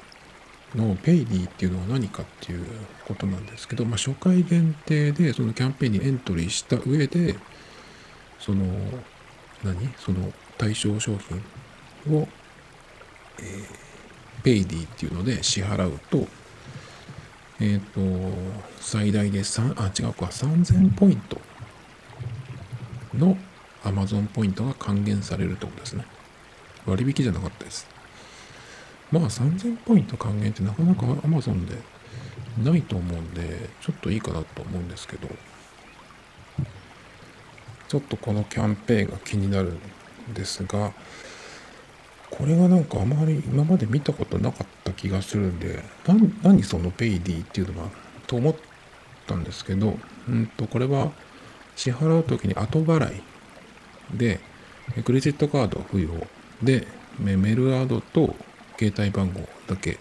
[0.75, 2.65] のペイディっていうのは何かっていう
[3.07, 7.37] ことなんですけど、まあ、初回限定でそのキャンペーンにエントリーした上で
[8.39, 8.65] その
[9.63, 9.89] 何？
[9.97, 11.17] その対象商
[12.07, 12.29] 品を、
[13.39, 13.85] えー
[14.45, 16.27] ペイディっていうので支払うと
[17.61, 18.01] えっ、と
[18.81, 21.41] 最大で3あ違うか3000ポイント
[23.15, 23.39] の
[23.85, 26.05] Amazon ポイントが還元されるってことですね。
[26.85, 27.94] 割引じゃなかったです。
[29.15, 31.77] まあ3000ポイント還元ってなかなか Amazon で
[32.63, 35.29] ないと思うんで、ちょっといいかなと思うんですけど、
[37.89, 39.75] ちょっとこのキャンペーンが気になる
[40.31, 40.93] んですが、
[42.29, 45.85] これがなんかあまり今まで見たことなかった気がするんで、
[46.43, 47.91] 何そのペイディっていうのは
[48.27, 48.55] と思っ
[49.27, 49.97] たんですけど、
[50.29, 51.13] うんと、これは
[51.77, 53.23] 支払うときに後払い
[54.13, 54.41] で、
[55.05, 56.27] クレジットカード付与
[56.63, 56.89] で、
[57.21, 58.35] メメルアドと
[58.79, 59.99] 携帯番号だけ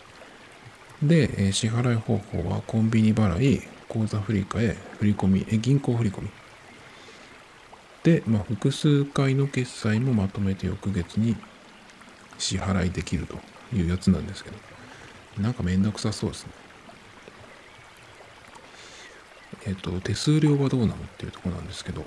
[1.01, 6.29] で、えー支払い方法はコンビニ払い、口座振り替え、振込み、え銀行振込。
[8.03, 11.38] で、まあ、複数回の決済もまとめて翌月に
[12.38, 13.38] 支払いできると
[13.75, 14.57] いうやつなんですけど、
[15.41, 16.51] なんかめんどくさそうですね。
[19.65, 22.03] えっ、と、手数料はどうなのっていうとこなんですけど、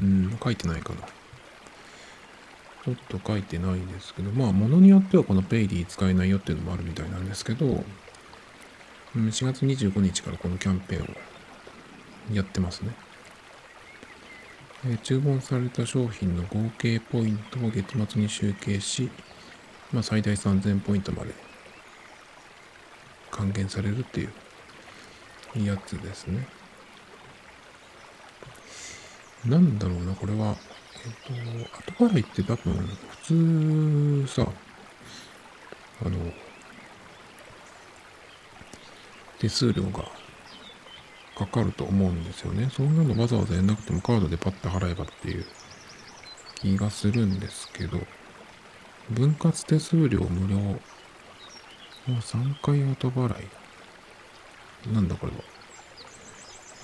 [0.00, 1.00] うん、書いてないかな。
[2.84, 7.84] ちょっと書いてないんですけど、まあ、ものによってはこのペイディ使えないよっていうのもあるみたいなんですけど、
[9.14, 11.04] 4月25日からこのキャンペーン
[12.32, 12.92] をやってますね。
[14.84, 19.10] え注文された商品の合計ポイントを月末に集計し、
[19.92, 21.32] まあ、最大3000ポイントまで
[23.30, 24.28] 還元されるってい
[25.60, 26.48] うやつですね。
[29.44, 30.56] なんだろうな、これは。
[31.04, 31.10] えっ
[31.94, 34.48] と、後払いって多分、普通さ、
[36.04, 36.16] あの、
[39.38, 40.04] 手数料が
[41.36, 42.70] かかると思うんですよね。
[42.70, 45.44] そんなのわざわざやんなくてもカードでパッて払えばっていう
[46.60, 47.98] 気がするんですけど、
[49.10, 50.78] 分割手数料無料、も
[52.08, 53.48] う3回後払い。
[54.92, 55.42] なんだこれは。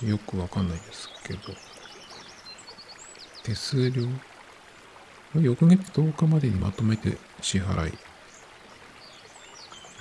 [0.09, 1.39] よくわかんないですけど、
[3.49, 4.03] 手数料
[5.33, 7.93] 翌月10日までにまとめて支払い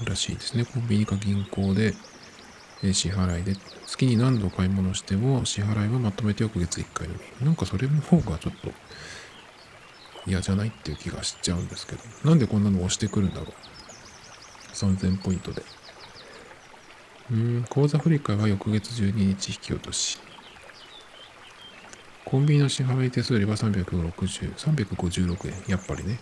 [0.04, 0.66] らしいですね。
[0.66, 1.94] コンビニか銀行で
[2.92, 3.54] 支払いで、
[3.86, 7.46] 月に何度買い物しても支払いはまとめて翌月1回のみ。
[7.46, 8.70] なんかそれの方がちょっと
[10.26, 13.52] 嫌じゃないっていう気がしちゃうんですけど、なんでこんなの押してくるんだろう。
[14.74, 15.62] 3000ポイントで。
[17.30, 20.18] うん、口座振替は翌月12日引き落とし。
[22.30, 25.54] コンビニの支払い手数料は360、356円。
[25.66, 26.20] やっぱりね。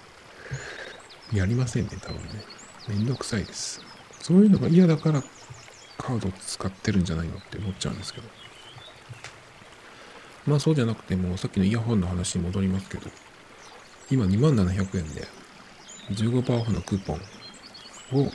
[1.35, 2.29] やりませんね、多分ね。
[2.87, 3.81] めんどくさいです。
[4.21, 5.25] そういうのが嫌だから
[5.99, 8.29] カード使ってるんじゃないのって思っちゃうんですけど。
[10.47, 13.11] まあそうじゃなくても、さっきのイヤホンの話に戻りますけど、
[14.09, 15.27] 今2700円で
[16.11, 17.17] 15%オフのクーポン
[18.23, 18.31] を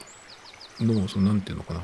[0.79, 1.81] の、その、なんていうのかな。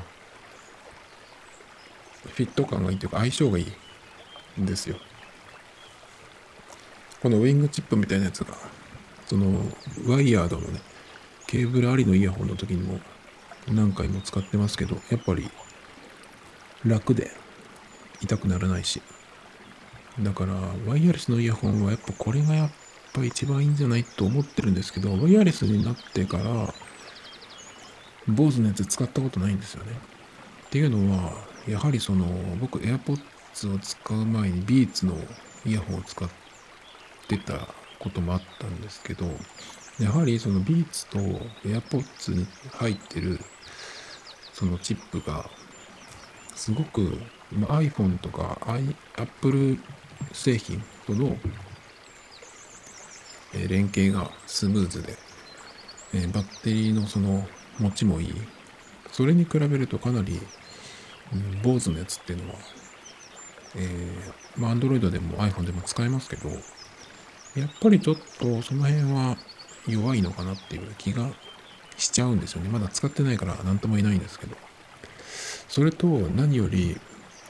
[2.34, 3.62] フィット感がいいというか相性がい
[4.58, 4.96] いんですよ。
[7.20, 8.54] このウィングチップみたいなやつが、
[9.32, 9.64] その
[10.06, 10.78] ワイヤードのね、
[11.46, 13.00] ケーブルありのイヤホンの時にも
[13.66, 15.48] 何回も使ってますけど、やっぱり
[16.84, 17.30] 楽で
[18.20, 19.00] 痛くならないし。
[20.20, 20.52] だから、
[20.86, 22.72] ワイヤレスのイヤホンはやっぱこれがやっ
[23.14, 26.74] ぱ一番いいんじゃないと思ってるんですけど、ワイヤレスになってから、
[28.28, 29.92] 坊主のやつ使ったことないんですよね。
[30.66, 31.32] っていうのは、
[31.66, 32.26] やはりその、
[32.60, 35.16] 僕 AirPods を使う前にビーツの
[35.64, 36.28] イヤホンを使っ
[37.28, 39.26] てたこともあったんですけど、
[40.00, 41.18] やはりそのビーツと
[41.64, 43.38] AirPods に入ってる
[44.52, 45.48] そのチップが
[46.54, 47.18] すごく
[47.52, 48.58] iPhone とか
[49.16, 49.78] Apple
[50.32, 51.36] 製品との
[53.68, 55.16] 連携がスムーズで、
[56.32, 57.46] バッテリーのその
[57.78, 58.34] 持ちもいい。
[59.10, 60.40] それに比べるとかなり、
[61.62, 62.58] 坊主のやつっていうのは、
[63.76, 66.48] えー、まあ Android でも iPhone でも使えますけど、
[67.56, 69.36] やっぱりちょっとその辺は
[69.86, 71.28] 弱いのかなっていう気が
[71.96, 72.68] しちゃうんですよね。
[72.68, 74.56] まだ使ってないから何とも言えないんですけど。
[75.68, 77.00] それと何より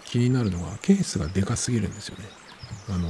[0.04, 2.24] 気になるのがケースがでかすぎるんですよね。
[2.88, 3.08] あの、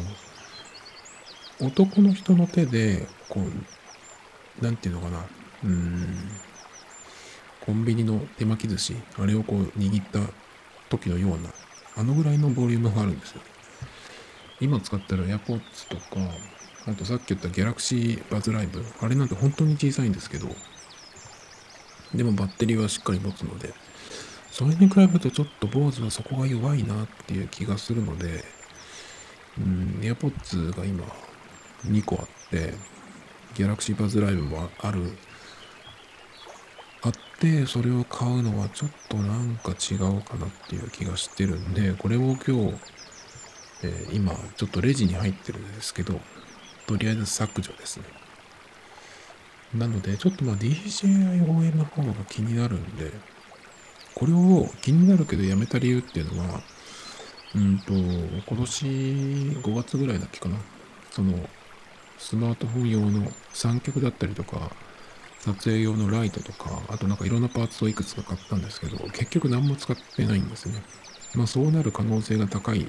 [1.69, 5.19] 男の人の手で、こう、なんていうのかな、
[5.65, 6.31] うーん、
[7.61, 10.21] コンビニの手巻き寿司、あれをこう握った
[10.89, 11.51] 時のような、
[11.97, 13.43] あのぐらいのボリュームがあるんですよ。
[14.61, 16.21] 今使ってる AirPods とか、
[16.87, 20.49] あとさっき言った Galaxy Buzz Live、あれなんて本当に小さいんですけど、
[22.15, 23.73] でもバッテリーはしっかり持つので、
[24.51, 28.45] それに比べるとちょっと坊主はそこが弱いなっていう気がするので、
[29.59, 31.05] うん、AirPods が今
[31.87, 32.75] 2個あって、
[33.55, 35.17] Galaxy Buzz Live もある、
[37.03, 42.75] あって、それを買うのはちょっとなんか違うかなっていう気がしてるんで、これを今日、
[43.85, 46.21] えー、今ちょっとレジに入ってるんですけど、
[46.93, 48.05] とりあえず削除ですね。
[49.75, 53.11] なので、ちょっとまあ DJI-OM の方が気になるんで、
[54.15, 56.61] これを気になるけどやめた理由っていうのは、
[57.55, 60.57] うんと、今年5月ぐらいだっけかな。
[61.11, 61.49] その、
[62.19, 64.71] スマートフォン用の三脚だったりとか、
[65.41, 70.83] 撮影用のライトとか、あとなんかいろんなパーツをいくつか買ったんですけど、結局何も使ってないんですね。
[71.35, 72.87] まあそうなる可能性が高いっ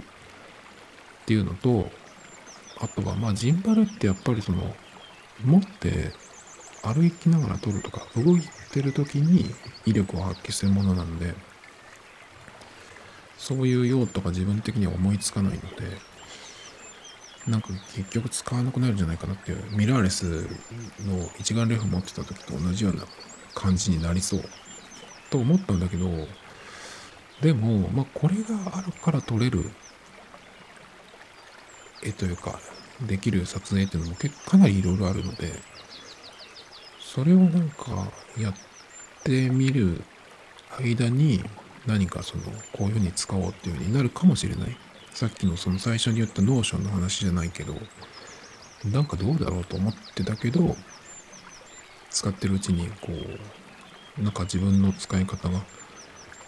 [1.25, 1.89] ていうのと、
[2.83, 4.75] あとはまあジンバルってやっぱりその、
[5.43, 6.11] 持って
[6.83, 9.45] 歩きながら撮るとか、動いてる時に
[9.85, 11.33] 威力を発揮するものなんで、
[13.37, 15.97] そういう用途が自分的には思いつかないので、
[17.47, 20.25] なんか結局使わなくなるんじゃないかなっていう、ミラーレス
[21.05, 23.03] の一眼レフ持ってた時と同じような
[23.55, 24.43] 感じになりそう
[25.29, 26.09] と思ったんだけど、
[27.41, 29.71] でも、まあこれがあるから撮れる
[32.05, 32.59] 絵というか、
[33.07, 35.51] できる撮影っていうのも結構かなりいろいろあるので、
[36.99, 38.53] それをなんかやっ
[39.23, 40.03] てみる
[40.79, 41.43] 間に
[41.85, 44.77] 何かそのこういうふうに使おうっていうふうになるかもしれない。
[45.11, 47.75] さっきのその最初に言った Notion の話じゃないけど、
[48.85, 50.75] なんかどうだろうと思ってたけど、
[52.09, 53.11] 使ってるうちにこ
[54.17, 55.63] う、なんか自分の使い方が、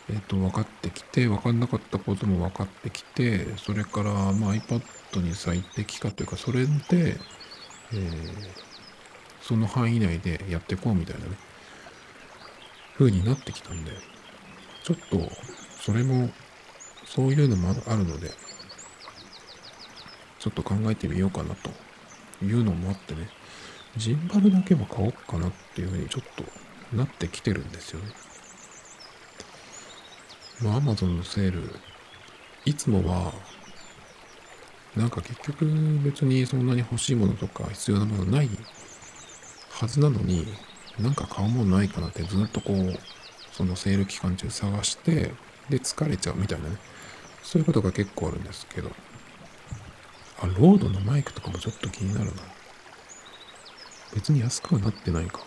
[0.10, 4.82] えっ、と、分かってきて、分かんなかったことも分かってきて、それから、まあ、iPad
[5.22, 7.18] に最適化というか、それで、
[7.92, 8.20] えー、
[9.42, 11.38] その範囲内でやっていこうみたいなね、
[12.98, 13.92] 風になってきたんで、
[14.84, 15.32] ちょっと、
[15.82, 16.30] それも、
[17.06, 18.32] そういうのもあるので、
[20.40, 21.72] ちょっと考えてみようかなと
[22.46, 23.30] いうのもあってね、
[23.98, 28.25] ジンバルだけは買おうかなっていうふうにちょっとなってきてるんですよね。
[30.62, 31.70] まあ、アマゾンのセール、
[32.66, 33.34] いつもは、
[34.96, 35.66] なんか結局
[36.04, 38.50] 別にそんなに欲しいものとか必要なものない
[39.70, 40.48] はずなのに、
[41.00, 42.98] なんか買うものないかなってずっとこう、
[43.52, 45.32] そのセール期間中探して、
[45.70, 46.78] で疲れちゃうみたいなね。
[47.44, 48.92] そういうことが結構あるんですけど。
[50.40, 52.42] あ、ロードのマイクとかもちょっと気になるな。
[54.14, 55.42] 別に安くはなってないか。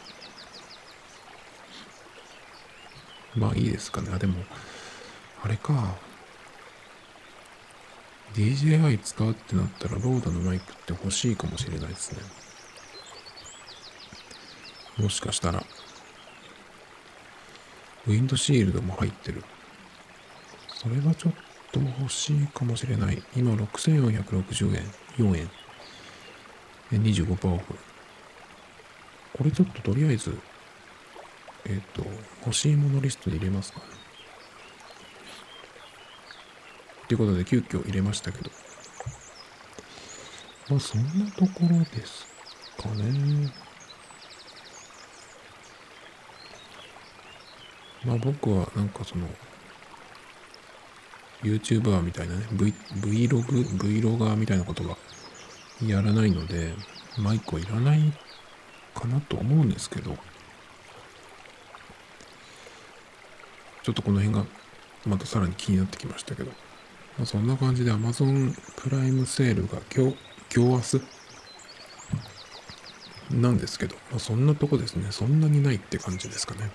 [3.35, 4.11] まあいいですかね。
[4.13, 4.45] あ、でも、
[5.43, 5.97] あれか。
[8.35, 12.21] DJI 使うってなったらロードのマイクって欲しいかもしれないですね。
[14.99, 15.65] もしかしたら、
[18.07, 19.45] ウィンドシールドも入ってる。
[20.69, 21.33] それはちょっ
[21.73, 23.23] と欲しいかもしれない。
[23.37, 24.85] 今6460円、
[25.17, 25.51] 4円。
[26.93, 27.75] 25%オフ。
[29.37, 30.37] これちょっととりあえず、
[31.65, 32.05] えっ、ー、と、
[32.45, 33.85] 欲しいものリストで入れますかね。
[37.09, 38.51] ということで、急遽入れましたけど。
[40.69, 42.27] まあ、そんなところです
[42.77, 43.51] かね。
[48.05, 49.27] まあ、僕はなんかその、
[51.43, 53.43] YouTuber みたいなね、v、Vlog、
[53.79, 54.99] Vlogger みたいなことは
[55.83, 56.75] やらないので、
[57.17, 58.13] マイクはいらない
[58.95, 60.15] かなと思うんですけど、
[63.83, 64.45] ちょっとこの辺が
[65.07, 66.51] またさらに気になってきましたけど、
[67.19, 70.17] まあ、そんな感じで Amazon プライムセールが今日、
[70.55, 71.01] 今日明
[73.35, 75.09] 日なんですけど、まあ、そんなとこですね。
[75.11, 76.71] そんなにないって感じですかね。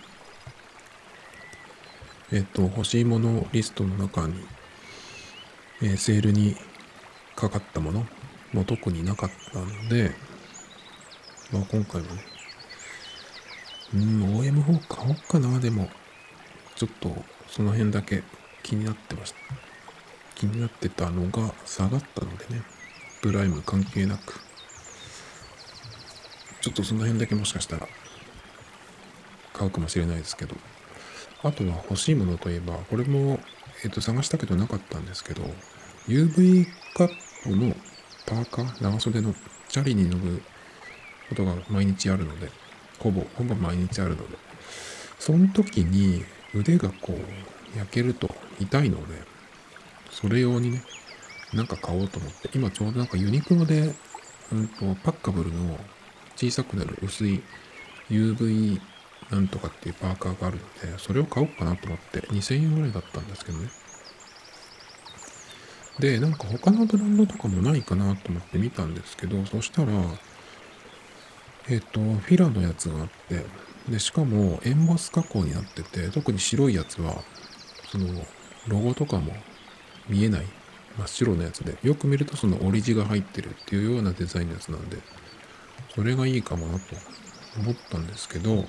[2.33, 4.43] えっと、欲しいものリストの中に、
[5.81, 6.57] えー、セールに
[7.35, 8.05] かかったもの
[8.51, 10.11] も特になかったので、
[11.53, 12.23] まあ今回もね、
[13.93, 15.89] うん、OM4 買おうかな、でも、
[16.75, 17.15] ちょっと
[17.47, 18.23] その辺だけ
[18.61, 19.72] 気になってました。
[20.43, 22.63] 気になってたのが下がったのでね、
[23.21, 24.41] プライム関係なく、
[26.59, 27.87] ちょっとその辺だけもしかしたら
[29.53, 30.55] 買うかもしれないですけど、
[31.43, 33.39] あとは欲しいものといえば、これも、
[33.85, 35.43] えっ、と、探したけどなかったんですけど、
[36.07, 36.65] UV
[36.95, 37.09] カッ
[37.43, 37.73] トの
[38.25, 39.33] パーカー、長袖の
[39.69, 40.41] チャリに乗る
[41.29, 42.49] ことが毎日あるので、
[42.99, 44.37] ほぼ、ほぼ毎日あるので、
[45.19, 48.29] その時に腕がこう、焼けると
[48.59, 49.32] 痛いので、
[50.13, 50.83] それ用にね、
[51.53, 53.93] なんか買おうと思って、今ちょうどなんかユニクロで、
[54.51, 55.79] うんと、パッカブルの
[56.35, 57.41] 小さくなる薄い
[58.09, 58.79] UV
[59.31, 63.69] なんとかっていうパーカーがあるので、それを買おうかなと思って、2000円ぐらいだったんですけどね。
[65.99, 69.91] で、なんか他のブランドとかもないかなと思って見たんですけど、そしたら、
[71.69, 73.45] えっ、ー、と、フィラのやつがあって、
[73.89, 77.23] で、しかもエンボス加工になってて、特に白いやつは、
[77.91, 78.07] その、
[78.67, 79.33] ロゴとかも
[80.07, 80.45] 見えない
[80.97, 84.97] 真っ白なやつで、よく見るとそのオリジが入ってるっていうようなデザインのやつなんで、
[85.95, 86.95] それがいいかもなと
[87.59, 88.65] 思ったんですけど、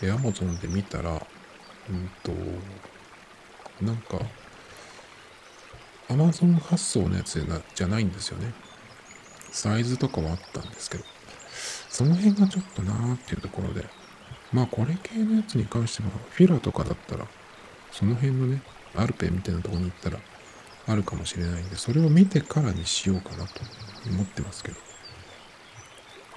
[0.00, 1.24] Amazon で見たら、
[1.90, 2.32] うんと、
[3.84, 4.18] なんか、
[6.08, 7.44] Amazon 発送のやつ
[7.74, 8.52] じゃないんですよね。
[9.50, 11.04] サイズとかはあったんですけど、
[11.88, 13.84] その辺がちょっとなーっていうところで、
[14.52, 17.26] まあこれ系のやつに関しては、フィラとかだったら、
[17.90, 18.62] その辺のね、
[18.94, 20.18] アルペンみたいなとこに行ったら、
[20.86, 23.60] あるかもしれないんで、それを見てからにしようかなと
[24.08, 24.78] 思ってますけど。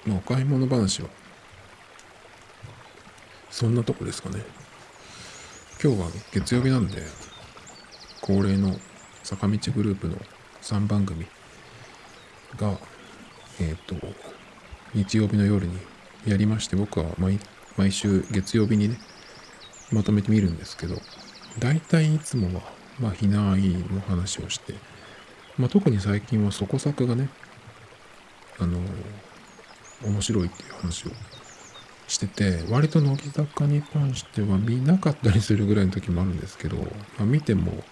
[0.06, 1.08] まあお買い物話は、
[3.50, 4.42] そんなとこですかね。
[5.82, 7.02] 今日は月曜日なんで、
[8.20, 8.76] 恒例の
[9.22, 10.16] 坂道グループの
[10.62, 11.26] 3番組
[12.56, 12.78] が、
[13.60, 14.06] えっ、ー、と、
[14.94, 15.78] 日曜日の夜に
[16.26, 17.38] やりまして、僕は毎
[17.76, 18.98] 毎週月曜日にね、
[19.92, 20.96] まとめてみるんですけど、
[21.58, 22.62] 大体いつもは、
[22.98, 24.74] まあ、ひなあいの話をして、
[25.58, 27.28] まあ、特に最近はそこ作がね、
[28.58, 28.78] あの、
[30.04, 31.10] 面白いっていう話を
[32.08, 36.84] してて、割と乃木坂に関しては見なかったりするぐらいの時もあるんですけど、ま
[37.20, 37.84] あ、見ても、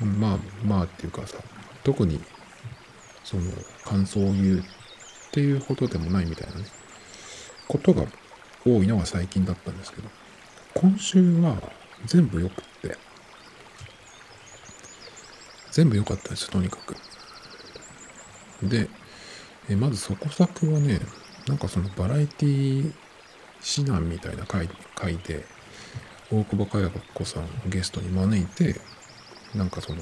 [0.00, 1.38] まあまあっていうかさ、
[1.82, 2.20] 特に
[3.24, 3.42] その
[3.84, 4.62] 感想を言うっ
[5.32, 6.64] ていうほどでもないみたいなね、
[7.68, 8.04] ことが
[8.64, 10.08] 多いのが最近だったんですけど、
[10.74, 11.56] 今週は
[12.06, 12.96] 全部良くって、
[15.74, 16.94] 全部良かったです、とにかく。
[18.62, 18.88] で、
[19.68, 21.00] えまずそこ作はね、
[21.48, 22.94] なんかそのバラエティ指
[23.78, 25.44] 南みたいな回回で、
[26.30, 28.80] 大久保佳代子さんをゲストに招いて、
[29.52, 30.00] なんかその、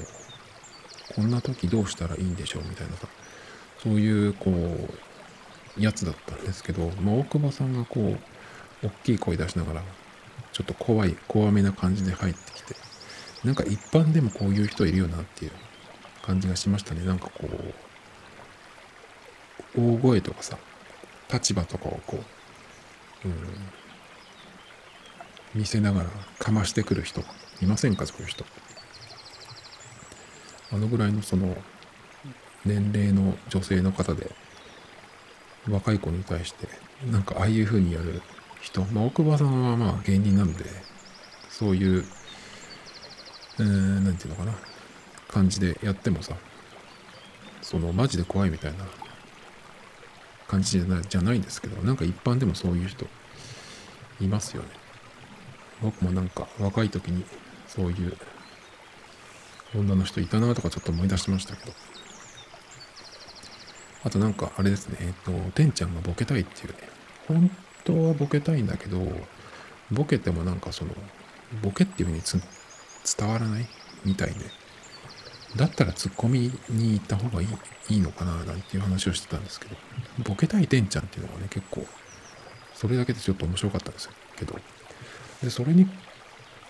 [1.15, 3.07] こんな時どうしたらいいんでしょうみたいなさ、
[3.81, 8.15] そういう、こう、やつだったんですけど、まあ、大久保さんがこ
[8.83, 9.83] う、大きい声出しながら、
[10.51, 12.75] ちょっと怖い、怖めな感じで入ってきて、
[13.43, 15.51] なんか一般でもこういう人いるよなっていう
[16.21, 17.03] 感じがしましたね。
[17.05, 17.49] なんかこ
[19.75, 20.57] う、大声とかさ、
[21.31, 22.23] 立場とかをこ
[23.25, 23.35] う、うん、
[25.55, 27.21] 見せながらかましてくる人
[27.61, 28.45] いませんかそういう人。
[30.71, 31.55] あのぐらいのその
[32.65, 34.31] 年齢の女性の方で
[35.69, 36.67] 若い子に対して
[37.11, 38.21] なんかああいう風にやる
[38.61, 40.63] 人、まあ、奥歯さんはまあ芸人なんで、
[41.49, 42.05] そういう、
[43.59, 44.53] えー、なんていうのかな、
[45.27, 46.35] 感じでやってもさ、
[47.61, 48.85] その、マジで怖いみたいな
[50.47, 53.07] 感じじゃないじゃないんですけど、なんか一般でもそういう人
[54.21, 54.69] いますよね。
[55.81, 57.25] 僕もなんか若い時に
[57.67, 58.17] そういう
[59.75, 61.73] 女の人いたなとかちょっと思い出しましたけど。
[64.05, 66.77] あとなんかあれですね、えっ、と、てんちゃんがボケたいっていうね、
[67.27, 67.49] 本
[67.85, 68.99] 当はボケたいんだけど、
[69.91, 70.93] ボケてもなんかその、
[71.61, 72.21] ボケっていう風に
[73.17, 73.67] 伝わらない
[74.05, 74.45] みたいで、
[75.55, 77.47] だったらツッコミに行った方がいい
[77.89, 79.75] いいのかななんていう話をしてたんですけど、
[80.23, 81.85] ボケたいてんちゃんっていうのがね、結構、
[82.73, 84.57] それだけでちょっと面白かったんですけど、
[85.41, 85.87] で、それに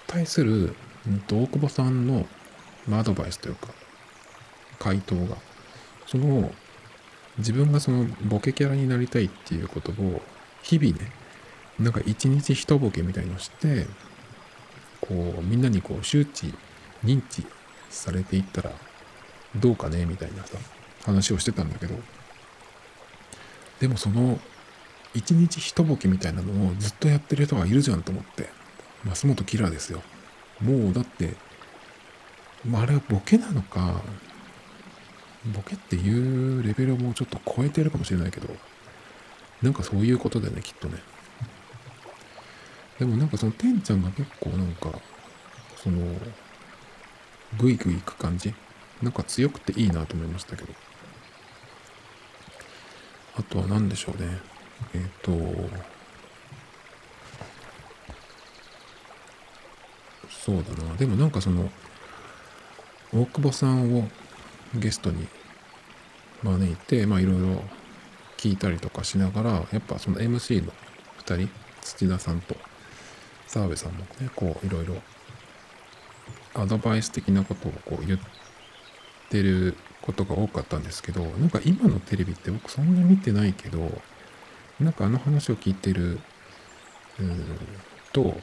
[0.08, 0.76] 対する、
[1.08, 2.28] うんと、大久保さんの、
[2.88, 3.68] まあ、アドバイスというか、
[4.80, 5.38] 回答が、
[6.08, 6.52] その、
[7.38, 10.22] 自分がそのボケキャラになりたいっていうことを
[10.62, 11.12] 日々ね、
[11.80, 13.88] なんか一日一ボケみたいのして、
[15.08, 16.54] こう、みんなにこう周知、
[17.04, 17.46] 認知
[17.90, 18.72] されていったら
[19.56, 20.58] どうかねみたいなさ、
[21.04, 21.96] 話をしてたんだけど、
[23.80, 24.40] でもその
[25.14, 28.50] 一日一ボケみたいなのをずっとやってる人がいるじゃんと思って、
[29.06, 30.02] 増本キラーですよ。
[30.62, 31.36] もうだって、
[32.66, 34.02] まあ、あれはボケなのか、
[35.54, 38.48] ボケっていうレベルをもうちょっと超えてるかもしれないけど、
[39.62, 41.00] なんかそういうことだよね、きっとね。
[43.00, 44.92] でもなんかそのてんちゃんが結構なんか、
[45.76, 45.98] その、
[47.60, 48.54] ぐいぐいいく感じ？
[49.02, 50.74] なんか強くていいなと思いましたけど。
[53.36, 54.40] あとは何でしょうね。
[54.94, 55.32] えっ、ー、と、
[60.30, 60.96] そうだな。
[60.96, 61.72] でもなんかその、
[63.12, 64.08] 大久保さんを
[64.76, 65.28] ゲストに
[66.44, 67.64] 招いて、まあいろいろ
[68.38, 70.72] 聞いたりとかしながら、やっぱその MC の
[71.26, 71.50] 2人、
[71.82, 72.56] 土田さんと
[73.48, 74.96] 澤部さんもね、こういろいろ
[76.56, 78.20] アドバイス的なことをこう言っ
[79.30, 84.02] てることが多かったんですけど、なんか今のテレビって僕そんな見てないけど、
[84.80, 86.20] なんかあの話を聞いてる、
[87.20, 87.46] うん
[88.12, 88.36] と、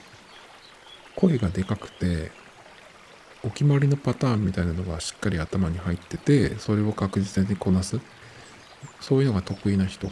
[1.17, 2.33] 声がでかくて、
[3.43, 8.01] お決まりのパターンみたいなのがしっかり頭に入ってて、それを確実にこなす。
[9.01, 10.11] そういうのが得意な人、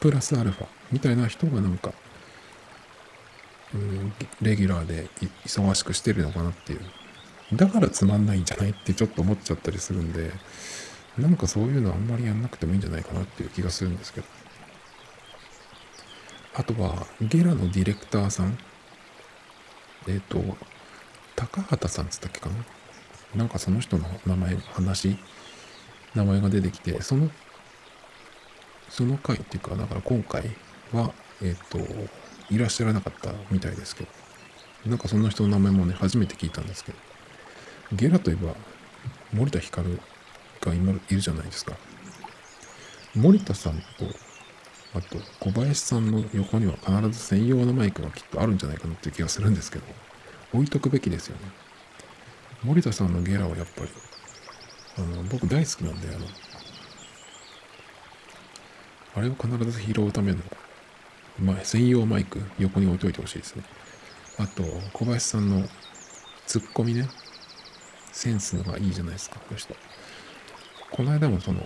[0.00, 1.92] プラスアルファみたいな人がなんか、
[3.74, 5.08] うん、レギュラーで
[5.44, 6.80] 忙しくしてるのかなっていう。
[7.56, 10.32] だからつまんないんじゃないってちょっと思っちゃったりするんで、
[11.16, 14.26] なんかそういうのあんまりやんなくてもいいんじゃないかなっていう気がするんですけど。
[16.54, 18.58] あとは、ゲラのディレクターさん。
[20.06, 20.56] えっ、ー、と、
[21.36, 22.56] 高畑さんつったっけかな
[23.34, 25.18] なんかその人の名前、話、
[26.14, 27.30] 名前が出てきて、その
[28.88, 30.42] その回っていうか、だから今回
[30.92, 31.12] は、
[31.42, 31.78] えっ、と、
[32.50, 34.10] いらっしゃらなかったみたいですけど、
[34.86, 36.98] なんかそんな人の名前もね、初めて聞いたんですけど、
[37.92, 38.54] ゲラといえば、
[39.32, 39.98] 森田光
[40.60, 41.76] が今いるじゃないですか。
[43.14, 43.82] 森田さんと、
[44.94, 49.84] あと小林さんの横には必ず専用のマイクがきっとあるんじゃないかなっていう気がするんですけど、
[50.52, 51.42] 置いとくべきですよね。
[52.62, 53.88] 森田さんのゲラはやっぱり、
[54.98, 56.26] あの、僕大好きなんで、あの、
[59.16, 60.38] あれを必ず拾うための、
[61.40, 63.62] まあ、専用マイク横に置いといてほしいですね。
[64.38, 64.62] あと、
[64.92, 65.68] 小林さんの
[66.46, 67.08] ツッコミね、
[68.12, 69.74] センスがいいじゃないですか、この人。
[70.90, 71.60] この間もその、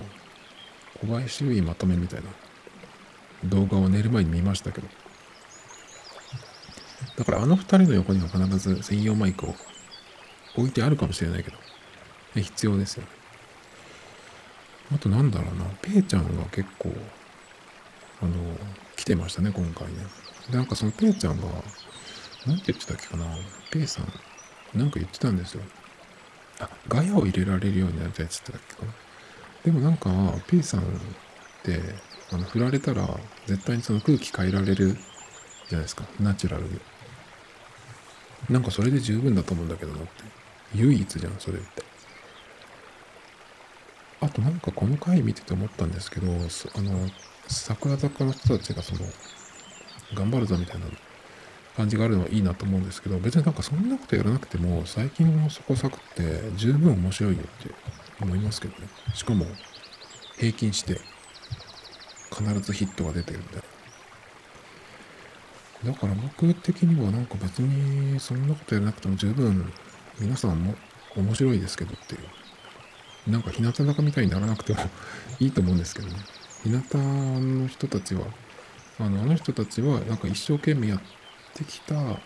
[1.00, 2.28] 小林優衣まとめみたいな
[3.44, 4.88] 動画を寝る前に見ましたけど、
[7.16, 9.54] だからあの二人の横には必ず専用マイクを
[10.56, 11.56] 置いてあるかもしれないけど、
[12.34, 13.08] 必要ですよね。
[14.94, 16.94] あとなんだろうな、ペイちゃんが結構、
[18.22, 18.32] あの、
[19.02, 19.94] 来てましたね、今回ね。
[20.48, 21.48] で、なんかそのペイちゃんが、
[22.46, 23.24] なんて言ってたっけかな、
[23.72, 25.62] ペイさん、なんか言ってたんですよ。
[26.60, 28.92] あ、ガヤを入れられるようになりたいって言ってたっけかな。
[29.64, 30.08] でもなんか、
[30.46, 30.84] ペイさんっ
[31.64, 31.80] て、
[32.30, 33.08] あの振られたら、
[33.46, 36.04] 絶対にその空気変えられるじゃないですか。
[36.20, 36.80] ナチュラルに。
[38.50, 40.22] なんかそれで十分だと思うんだけどなって。
[40.76, 41.91] 唯一じゃん、それって。
[44.22, 47.08] あとなんかこの回見てて思ったんですけど、あの、
[47.48, 49.00] 桜坂の人たちがその、
[50.14, 50.86] 頑張るぞみたいな
[51.76, 57.74] 感じがあるのはいいなと思うんですけど、別になんかそんなことやらなくても、最近のそこ作って十分面白いよって
[58.20, 58.86] 思いますけどね。
[59.12, 59.44] しかも、
[60.38, 61.00] 平均して、
[62.30, 63.62] 必ずヒットが出てるみたい
[65.84, 65.92] な。
[65.92, 69.72] だから僕的にはなんか別にそんなことやらなくても十分
[70.20, 70.76] 皆さんも
[71.16, 72.20] 面白いですけどっていう。
[73.26, 74.80] なんか日向坂みたいにならなくても
[75.40, 76.14] いいと思うんですけどね。
[76.64, 76.82] 日向
[77.40, 78.26] の人たちは、
[78.98, 81.00] あのあの人たちはなんか一生懸命やっ
[81.54, 82.20] てきた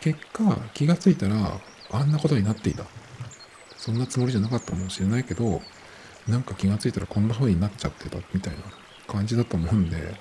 [0.00, 1.60] 結果気がついたら
[1.90, 2.84] あんなことになっていた。
[3.76, 5.62] そんなつもりじゃなかったかもしれないけど、
[6.26, 8.58] なんか気がついたらこんな風になっちゃってたみたいな
[9.06, 10.14] 感じだと思うんで、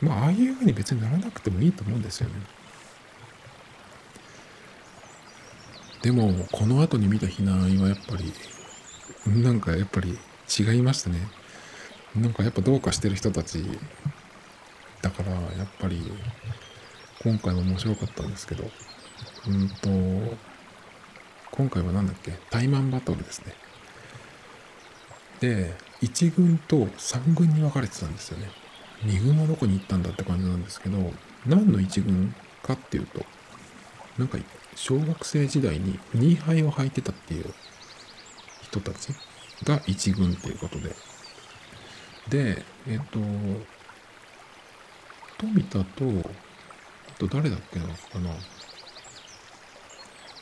[0.00, 2.34] まあ、ああいう風に別にならなくてもいいと思うんですよね。
[6.02, 8.30] でも、この後に見た避難はやっぱり、
[9.26, 10.18] なんかやっぱり
[10.58, 11.18] 違いましたね。
[12.14, 13.64] なんかやっぱどうかしてる人たち
[15.02, 16.00] だから、やっぱり、
[17.22, 18.70] 今回も面白かったんですけど、
[19.48, 20.36] うんと、
[21.50, 22.32] 今回は何だっけ？
[22.50, 23.54] タイマンバトルですね。
[25.40, 28.48] で、1軍と3軍に分かれてたんですよね。
[29.04, 31.12] 2軍はどこに行ったんだって感じなんですけど、
[31.46, 33.24] 何の1軍かっていうと、
[34.18, 34.38] なんか
[34.74, 37.52] 小学生時代にニーハイを履いてたっていう
[38.74, 39.08] 人たち
[39.64, 40.94] が1軍っていうことで。
[42.28, 43.18] で、えっ、と、
[45.38, 48.30] 富田と、あと誰だっけなかな。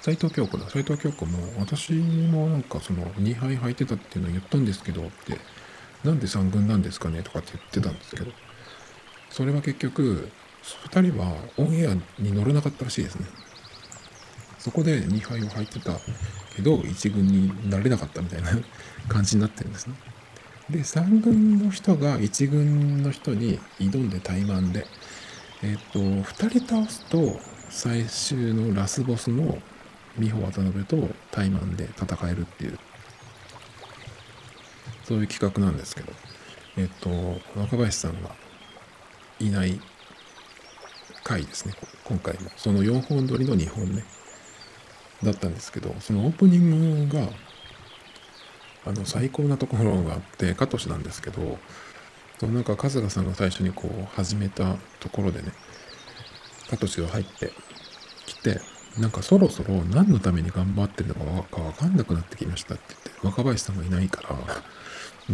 [0.00, 0.68] 斎藤京子だ。
[0.70, 5.38] 斎藤京子も、私もなんかその2杯履いてたっていうのを言ったんですけどって、
[6.04, 8.32] なんで3軍なんですかねとかって言ってたんですけど、
[9.30, 10.30] それは結局、
[10.62, 13.26] 2人はオンエアに乗れなかったらしいですね。
[14.62, 15.98] そこで2杯を履いてた
[16.54, 18.50] けど、1軍になれなかったみたいな
[19.08, 19.94] 感じになってるんですね。
[20.70, 24.86] で、3軍の人が1軍の人に挑んで怠慢で、
[25.62, 27.40] えっ、と、2人倒すと、
[27.70, 29.60] 最終のラスボスの
[30.16, 32.78] 美穂渡辺とタイマンで戦えるっていう
[35.04, 36.12] そういう企画なんですけど。
[36.76, 37.10] えっと
[37.54, 38.34] 若林さんが
[39.38, 39.78] いない
[41.22, 42.50] 回ですね今回も。
[42.56, 44.02] その4本撮りの2本目。
[45.22, 47.28] だったんですけどそのオープニングが
[48.84, 51.58] あの最高なところがあってカトシなんですけど
[52.40, 55.52] そのなんか春日さんが最初にこう始めたところでね
[56.68, 57.52] カトシが入って
[58.26, 58.60] きて
[58.98, 64.36] なんかそろそろ何のために頑張ってるのかわかんなくなってきましたって言って、若林さんがいないから、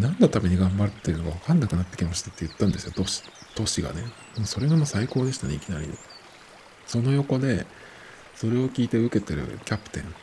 [0.01, 3.25] 何のために頑張ってるのかわかんなくなってきましたって言ったんですよ、都市
[3.57, 4.05] 都市がね。
[4.45, 5.89] それがもう最高でしたね、いきなり。
[6.87, 7.67] その横で、
[8.39, 10.15] それを聞いて受けてるキャプテン、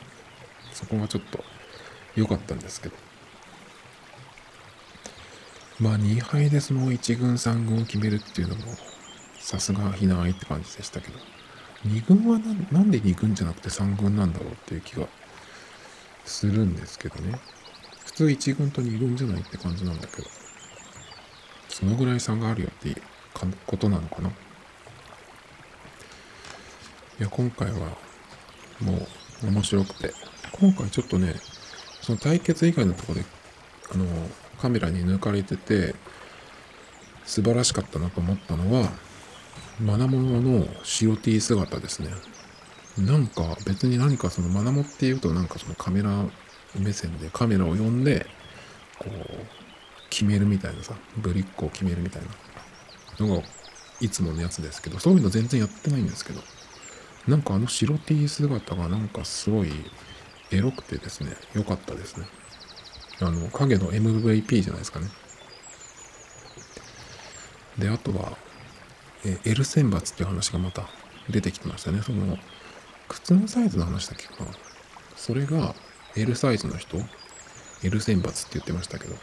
[0.72, 1.44] そこがちょっと
[2.14, 2.96] 良かったんですけど。
[5.80, 8.62] まあ2敗でその1軍3軍を決めるっていうのも、
[9.38, 11.18] さすがひなあいって感じでしたけど。
[11.86, 12.38] 2軍は
[12.72, 15.06] なんで2軍じゃなくて3軍なんだろうっていう気が
[16.24, 17.38] するんですけどね。
[18.06, 20.28] 普通1軍と2軍じゃないって感じなんだけど、
[21.68, 23.02] そのぐらい差があるよっていう
[23.66, 24.30] ことなのかな。
[24.30, 24.32] い
[27.18, 28.05] や、今回は
[28.80, 29.06] も
[29.42, 30.12] う面白くて、
[30.52, 31.34] 今回ちょっとね、
[32.02, 33.24] その対決以外のとこで、
[33.92, 34.06] あの、
[34.60, 35.94] カメラに抜かれてて、
[37.24, 38.90] 素晴らしかったなと思ったのは、
[39.80, 42.08] マナモの白 T 姿ですね。
[42.98, 46.24] なんか別に何かそのマナモっていうとなんかそのカメラ
[46.78, 48.26] 目線でカメラを呼んで、
[48.98, 49.46] こう、
[50.08, 52.22] 決めるみたいなさ、ブリックを決めるみたい
[53.18, 53.42] なのが
[54.00, 56.40] いつものやつですけど、そういうの全然やってないんですけど、
[57.28, 59.70] なんかあの白 T 姿がなんかすごい
[60.52, 62.26] エロくてですね、良かったですね。
[63.20, 65.08] あの、影の MVP じゃないですかね。
[67.78, 68.36] で、あとは、
[69.24, 70.88] え L 選抜っていう話がまた
[71.28, 72.00] 出てきてましたね。
[72.02, 72.38] その、
[73.08, 74.50] 靴のサイズの話だっけかな。
[75.16, 75.74] それが
[76.14, 76.98] L サイズの人、
[77.82, 79.16] L 選抜って言ってましたけど、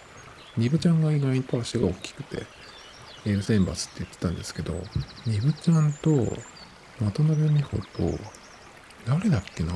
[0.57, 2.45] ニブちゃんが意外と足が大きくて、
[3.25, 4.73] L 選抜って言ってたんですけど、
[5.25, 6.09] ニブちゃんと
[6.99, 8.19] 渡辺美穂と、
[9.05, 9.73] 誰だっけな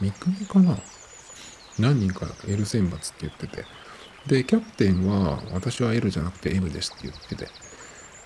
[0.00, 0.78] 三國かな？
[1.78, 3.64] 何人か L 選抜って言ってて。
[4.26, 7.48] で、キャプテンは、私は L じゃなくて M ですって言ってて。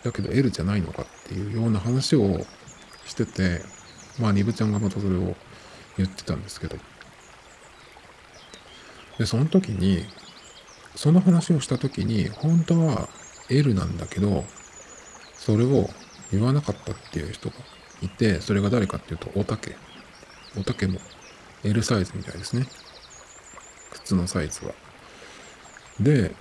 [0.03, 2.45] だけど L じゃないのかっていうような話を
[3.05, 3.61] してて、
[4.19, 5.37] まあ、ニブちゃんがまたそれを
[5.97, 6.77] 言ってたんですけど。
[9.19, 10.05] で、その時に、
[10.97, 13.09] その話をした時に、本当は
[13.49, 14.45] L なんだけど、
[15.35, 15.89] それを
[16.33, 17.57] 言わなかったっていう人が
[18.03, 19.77] いて、それが誰かっていうと、おたけ。
[20.59, 21.01] おたけも
[21.65, 22.67] L サイズみたいですね。
[23.91, 24.75] 靴のサイズは。
[26.01, 26.35] で、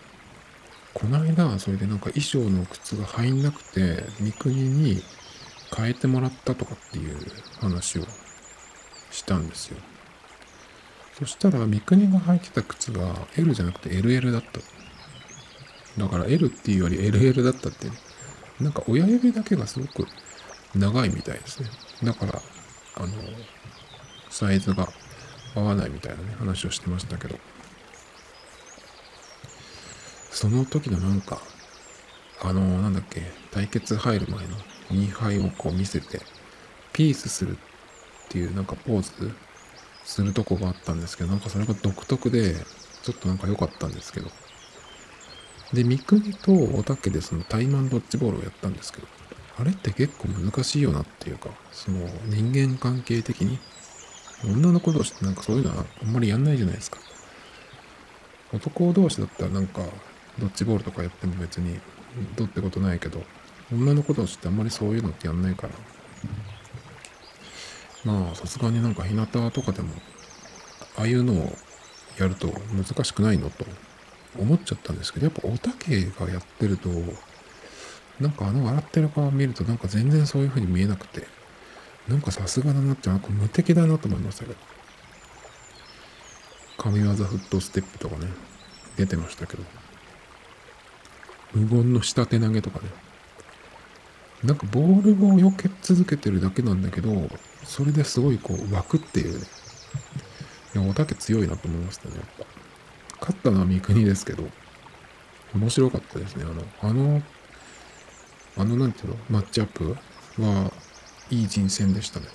[0.93, 5.01] この間、それでなんか衣装の靴が入んなくて、三国に
[5.75, 7.17] 変えてもらったとかっていう
[7.59, 8.03] 話を
[9.09, 9.77] したんですよ。
[11.17, 14.59] そしたら、三国が履いてた靴が L じゃなくて LL だった。
[15.97, 17.87] だから L っていうより LL だったって、
[18.59, 20.07] なんか親指だけがすごく
[20.75, 21.69] 長いみたいですね。
[22.03, 22.41] だから、
[22.95, 23.07] あの、
[24.29, 24.87] サイズが
[25.55, 27.37] 合わないみたいなね、話をしてましたけど。
[30.29, 31.41] その時のなんか、
[32.41, 34.55] あの、なんだっけ、対決入る前の
[34.91, 36.21] 2敗をこう見せて、
[36.93, 37.59] ピースするっ
[38.29, 39.31] ていうなんかポーズ
[40.03, 42.55] するとこがあったんですけど、なんかそれが独特で、
[43.03, 44.31] ちょっとなんか良かったんですけど。
[45.73, 49.07] で、三国とおたけでそのタイマンドッジボールをやったんですけど、
[49.57, 53.59] あれって結構難しいよなっていうか、その人間関係的に、
[54.45, 56.99] 女の子同士ってなんかそういうのはあんまりやんないじゃないですか。
[58.53, 59.81] 男同士だったらなんか
[60.39, 61.79] ドッジボールとかやっても別に
[62.35, 63.23] どうってことないけど、
[63.71, 65.73] 女の子同士ってあんまりそういうのってやんないから。
[68.03, 69.89] まあ、さすがになんか日向とかでも、
[70.97, 71.55] ああいうのを
[72.17, 73.65] やると難しくないのと
[74.39, 76.89] 思っちゃったんですけど、やっぱおたけがやってると、
[78.21, 81.27] なんかあの笑ってる顔を見るとなんか全然そういう風に見えなくて、
[82.07, 84.55] なんかさすがだなって、なんか無敵だなと思いましたけど。
[86.77, 88.27] 神業フットステップとかね、
[88.97, 89.63] 出てましたけど。
[91.53, 92.89] 無言の下手投げとかね。
[94.43, 97.29] なんかボールを避け続けてるだけなんだけど、
[97.63, 99.45] それですごいこう湧くっていうね。
[100.73, 102.45] いや、おたけ強いなと思いましたね、やっぱ。
[103.19, 104.43] 勝ったのは三国ですけど、
[105.53, 106.45] 面白かったですね。
[106.81, 107.21] あの、あの、
[108.57, 109.95] あの、なんていうの、マッチアップ？
[110.39, 110.71] は、
[111.29, 112.27] いい人選でしたね。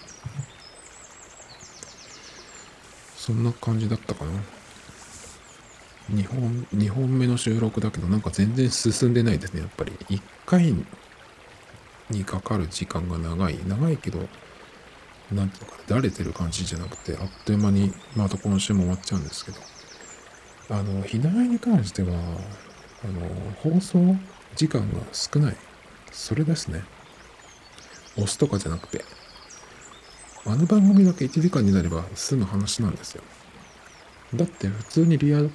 [3.17, 4.31] そんな感じだったかな。
[6.13, 9.93] 2本、2本目の収録だけど、なんか全然進んでないですね、やっぱり。
[10.09, 10.75] 1回
[12.11, 13.59] にかかる時間が長い。
[13.67, 14.21] 長いけど、
[15.33, 19.59] なんていうのかな、だれてる感じじゃなくて、あっという間に、また今週も終わっちゃうんですけど。
[20.71, 22.09] あの、ひなに関しては、
[23.05, 24.17] あの、放送
[24.55, 25.57] 時間が少ない。
[26.13, 26.83] それですね。
[28.17, 29.05] 押すとかじゃなくて。
[30.47, 33.23] あの番組だけ1時間になれば済む話なんですよ。
[34.35, 35.51] だって普通にリアル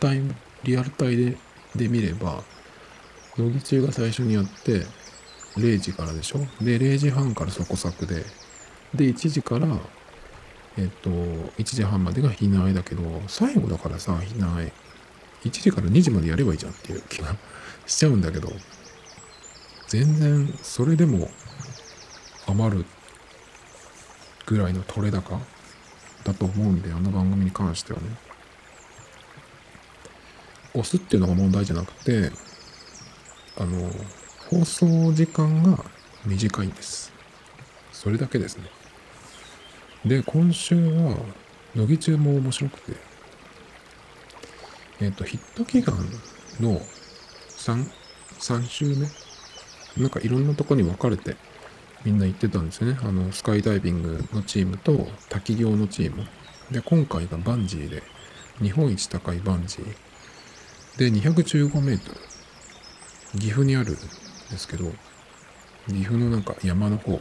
[0.00, 0.34] タイム、
[0.64, 1.36] リアルタイで
[1.76, 2.42] で見れば、
[3.38, 4.84] 乃木中が最初にやって、
[5.56, 6.38] 0時からでしょ？
[6.60, 8.24] で、0時半からそこ作で、
[8.94, 9.68] で、1時から、
[10.76, 14.72] えっと、1時半までがひなあいだけど、最後だからさ、ひなあい。
[15.44, 17.36] 1時から2時までやればいいじゃんっていう気が
[17.86, 18.52] しちゃうんだけど、
[19.92, 21.28] 全然、それでも
[22.46, 22.86] 余る
[24.46, 25.38] ぐらいの取れ高
[26.24, 28.06] だと思うんで、あの番組に関してはね。
[30.72, 32.32] 押すっていうのが問題じゃなくて、
[33.58, 33.90] あの、
[34.48, 35.84] 放送時間が
[36.24, 37.12] 短いんです。
[37.92, 38.64] それだけですね。
[40.06, 41.18] で、今週は、
[41.74, 42.96] 乃木中も面白くて、
[45.00, 45.94] えっ、と、ヒット祈願
[46.60, 46.80] の
[47.58, 47.86] 3、
[48.38, 49.06] 3週目
[49.96, 51.36] なんかいろんなとこに分かれて
[52.04, 52.98] みんな行ってたんですよね。
[53.02, 56.26] あの、スカイダイビングのチームと滝行のチーム。
[56.70, 58.02] で、今回がバンジーで、
[58.60, 60.98] 日本一高いバンジー。
[60.98, 62.32] で、215メートル。
[63.38, 64.00] 岐阜にあるんで
[64.58, 64.84] すけど
[65.88, 67.20] 岐阜のなんか山の方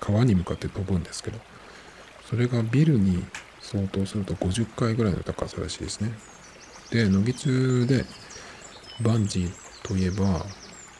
[0.00, 1.38] 川に向かって飛ぶんですけど
[2.28, 3.24] それがビルに
[3.60, 6.12] 相当すると50階ぐらいの高さらしいですね
[6.90, 8.04] で乃木中で
[9.00, 9.52] バンジー
[9.82, 10.44] といえば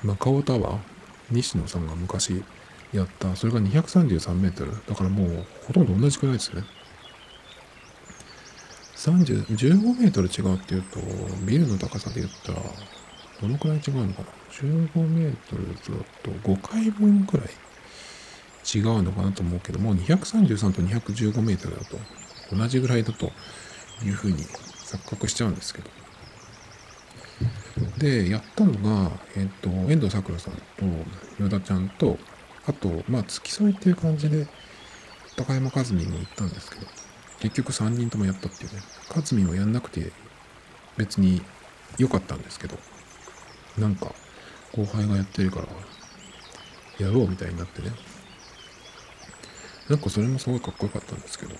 [0.02, 0.78] マカオタワー？
[1.30, 2.42] 西野さんが昔
[2.92, 3.34] やった。
[3.34, 4.72] それが233メートル。
[4.86, 6.62] だからもうほとんど同じくらいですね。
[8.96, 10.98] 30 15メートル違うっていうと
[11.44, 12.58] ビルの高さで言ったら
[13.40, 15.74] どのくらい違うのかな？15メートルだ
[16.22, 17.46] と5回分くらい
[18.74, 21.98] 違うのかなと思うけども233と215メートルだと
[22.50, 23.30] 同じぐらいだと
[24.04, 25.90] いうふうに錯覚しちゃうんですけど。
[27.98, 30.60] でやったのが、えっ、と遠藤さくらさんと
[31.38, 32.18] 与田ちゃんと
[32.66, 34.46] あとまあ付き添いっていう感じで
[35.36, 36.86] 高山和美も行ったんですけど
[37.40, 38.80] 結局3人ともやったっていうね
[39.14, 40.12] 和美はやんなくて
[40.96, 41.42] 別に
[41.98, 42.76] 良かったんですけど
[43.78, 44.12] なんか
[44.72, 45.66] 後輩がやってるから
[46.98, 47.90] やろうみたいになってね。
[49.88, 51.54] なんかそれもすごいかっこよかったんですけど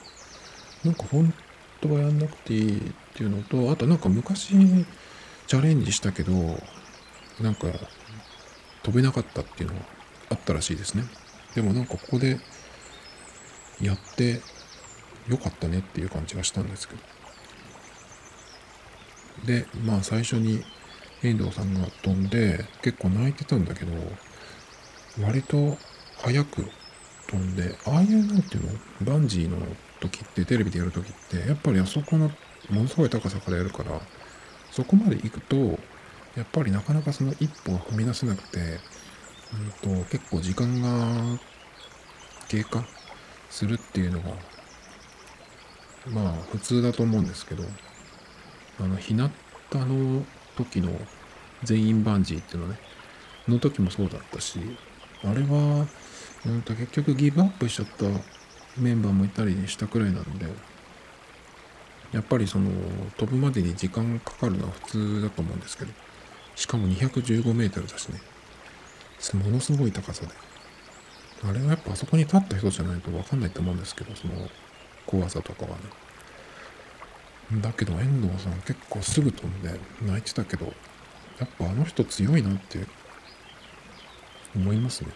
[0.84, 1.32] なんか本
[1.80, 4.54] 当はやんなくていいっていうのとあとなんか昔
[5.46, 6.32] チャレンジしたけど
[7.40, 7.68] なんか
[8.82, 9.82] 飛べなかったっていうのは
[10.30, 11.04] あったらしいですね。
[11.54, 12.38] でもなんかここで
[13.80, 14.40] やって
[15.28, 17.00] よかったねっていう感じがしたんですけど。
[19.44, 20.64] でまあ最初に
[21.22, 23.92] 遠藤さんが飛んで結構泣いてたんだけど
[25.22, 25.76] 割と
[26.18, 26.66] 早く
[27.28, 28.78] 飛んでああいうなんていうの
[29.12, 29.58] バンジーの
[30.00, 32.30] 時ってテレビでやる時ってやっぱりあそこの
[32.70, 34.00] ものすごい高さからやるから
[34.76, 35.56] そこまで行くと
[36.36, 38.78] やっぱりなかなかその一歩を踏み出せなくて、
[39.80, 41.38] うんと、結構時間が
[42.48, 42.84] 経過
[43.48, 44.32] するっていうのが
[46.08, 47.64] まあ普通だと思うんですけど
[48.78, 49.30] あの日向
[49.72, 50.26] の
[50.58, 50.90] 時の
[51.64, 52.78] 全員バンジーっていうのね
[53.48, 54.60] の時もそうだったし
[55.24, 55.86] あれは、
[56.44, 58.04] うんと結局ギブアップしちゃった
[58.76, 60.46] メンバーもいたりしたくらいなんで
[62.12, 62.70] やっぱりその
[63.16, 65.92] 飛ぶまでに時間かかるのは普通だと思うんですけど
[66.54, 68.20] しかも215メートルだしね。
[69.34, 70.32] ものすごい高さで。
[71.44, 74.34] あれはやっぱあそこに立った人じゃないと分かんないと思うんですけどその
[75.06, 75.70] 怖さとかは
[77.52, 77.60] ね。
[77.60, 80.66] だけど遠藤さん結構すぐ飛んで泣いてたけど
[81.38, 82.86] やっぱあの人強いなって
[84.54, 85.10] 思いますね。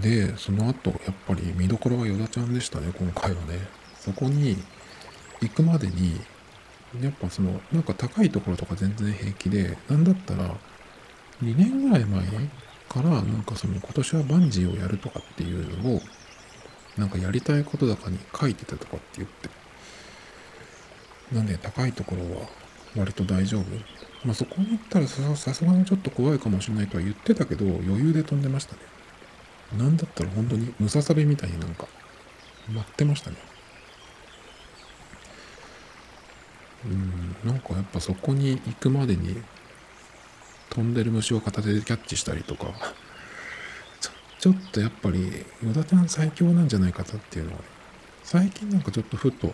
[0.00, 3.85] でその後やっぱり見どころは与田ちゃんでしたね今回はね。
[4.06, 4.56] そこに
[5.42, 6.20] 行くまでに
[7.02, 10.54] やっぱそのなんか高いところとか全然平気でなんだったら
[11.42, 12.24] 2年ぐらい前
[12.88, 16.00] からなんかその今年はバンジーをやるとかっていうのを
[16.96, 19.50] なんかやりたいことだかに書いてたとかって言って
[21.32, 22.46] なんで高いところは
[22.96, 23.64] 割と大丈夫？
[24.24, 28.82] まあそこに行ったらさすがにちょっと怖いかもしれないとは言ってたけど余裕で飛んでましたね。
[29.76, 31.88] なんだったら本当にムササビみたいになんか
[32.72, 33.36] 待ってましたね。
[36.86, 39.42] うんなんかやっぱそこに行くまでに
[40.70, 42.72] 飛んでる虫を片手でキャッチしたりとか
[44.46, 47.58] ちょっとやっぱり与田ちゃん最強なんじゃないかっていうのは、
[48.22, 49.52] 最近なんかちょっとふと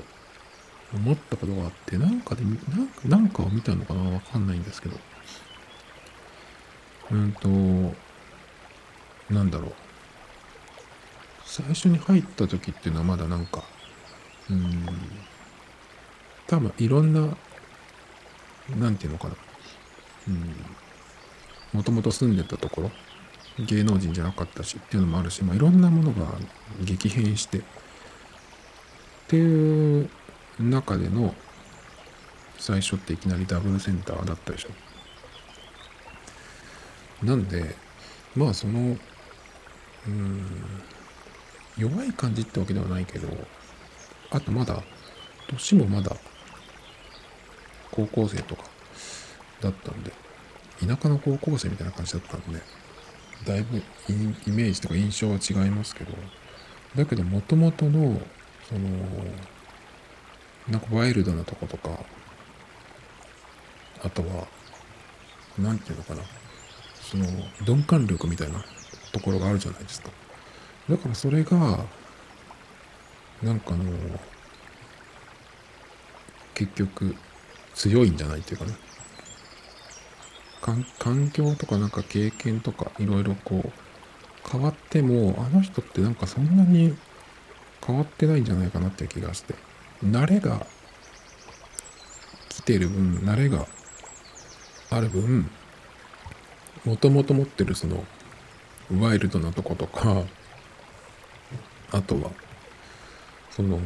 [0.93, 2.57] 思ったことがあって、なんかで、なん
[2.89, 4.97] かなんかを見たのかなわかんないんですけど。
[7.11, 7.49] うんと、
[9.33, 9.75] なんだろう。
[11.47, 13.65] 最初に入った時っていうのはまだなんか、
[14.51, 14.87] うん、
[16.53, 17.35] 多分いろんな、
[18.79, 19.35] なんていうのかな。
[20.29, 20.55] うん、
[21.73, 22.91] もともと住んでたところ、
[23.65, 26.27] 芸能人じゃなかったしっていうのもあるし、まあ、いろんなものが
[26.85, 27.63] 激変してっ
[29.29, 30.11] ていう
[30.61, 31.35] 中での
[32.59, 34.69] 最初っていきなりダブルセンターだったでしょ
[37.25, 37.75] なんで
[38.37, 38.99] まあその
[40.07, 40.47] うん
[41.79, 43.29] 弱い感じってわけではないけど
[44.31, 44.83] あとまだ
[45.49, 46.15] 年もまだ
[47.93, 48.65] 高校生とか
[49.61, 50.13] だったんで
[50.81, 52.61] 田舎の高校生みたいな感じだったんで
[53.47, 56.13] だいぶイメージとか印象は違いますけど
[56.97, 58.21] だけどもともとの
[58.69, 58.81] その
[60.69, 61.91] なんかワイルドなとことか
[64.05, 64.47] あとは
[65.59, 66.23] 何て言うのかな
[67.01, 67.27] その
[67.67, 68.65] 鈍感力みたいな
[69.13, 70.09] ところがあるじゃないですか。
[70.89, 71.85] だからそれが
[73.43, 73.93] なんかあの
[76.55, 77.15] 結局
[77.75, 78.73] 強いんじゃないっていうかね。
[80.61, 86.97] か環境とかなんか経験とかいろいろこう変わってもあの人ってなんかそんなに
[87.85, 89.55] 変わってないんじゃないかなって気がして。
[90.05, 90.67] 慣れが
[92.49, 93.67] 来てる分慣れが
[94.91, 95.49] ある分
[96.85, 98.05] もともと持ってるその
[99.01, 100.25] ワイルドなとことか
[101.93, 102.31] あとは
[103.51, 103.79] その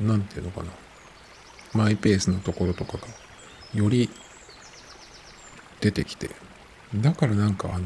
[0.00, 0.70] なんていうのかな。
[1.74, 3.06] マイペースなところとかが
[3.74, 4.10] より
[5.80, 6.30] 出てきて
[6.94, 7.84] だからなんかあの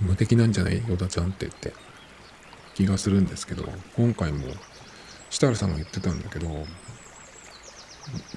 [0.00, 0.82] 無敵なんじゃない？
[0.88, 1.72] ヨダちゃんって言って
[2.74, 3.64] 気がするんですけど
[3.96, 4.46] 今回も
[5.30, 6.48] 設楽さんが言ってたんだけど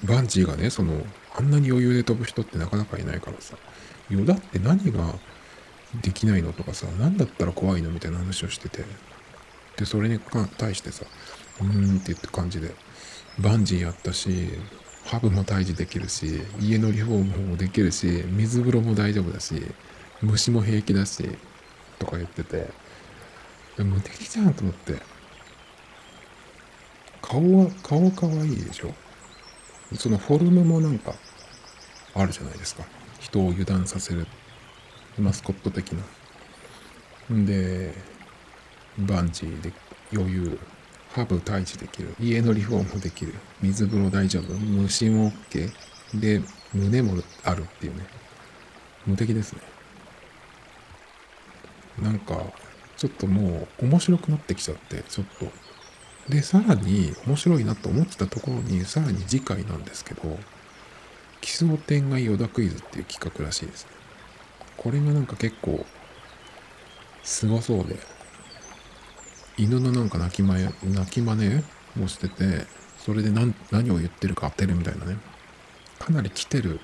[0.04, 1.02] バンジーがねその
[1.36, 3.56] あんなに余裕で飛ぶ人ってなかなかいないからさ
[4.10, 5.14] ヨダって何が
[6.02, 8.84] できないのとかさ何だったら怖いのみたいな話をしてて
[9.76, 10.20] でそれに
[10.58, 11.04] 対してさ
[11.60, 12.74] うーんって言って感じで。
[13.38, 14.48] バンジーやったし
[15.06, 19.60] ハブも退治できるし家のリフォームもできるし水風呂も大丈夫だし
[20.22, 21.28] 虫も平気だし
[21.98, 22.70] とか言ってて。
[23.76, 25.02] 無敵じゃんと思って。
[27.20, 28.94] 顔は顔可愛いでしょ？
[29.96, 31.12] そのフォルムもなんか
[32.14, 32.84] あるじゃないですか。
[33.18, 34.28] 人を油断させる
[35.18, 37.34] マスコット的な。
[37.34, 37.92] んで
[38.96, 39.72] バンジーで
[40.12, 40.58] 余裕
[41.14, 42.12] ハブ退治できる。
[42.18, 43.34] 家のリフォームできる。
[43.62, 44.52] 水風呂大丈夫。
[44.52, 45.72] 虫も OK
[46.20, 46.42] で
[46.72, 48.04] 胸もあるっていうね。
[49.06, 49.60] 無敵ですね。
[52.02, 52.42] なんか
[52.96, 55.46] ちょっともう面白くなってきちゃってちょっと。
[56.28, 60.22] でさらに面白いなと思ってたところにさらに次回なんですけど
[61.42, 63.90] 奇想天外ヨダクイズっていう企画らしいですね。
[64.76, 65.86] これがなんか結構
[67.22, 67.98] すごそうで
[69.56, 71.62] 犬のなんか鳴きまね鳴き真似
[72.02, 72.66] をしてて
[72.98, 75.16] それで何何を言ってるか当てるみたいなね。
[75.98, 76.80] かなり来てる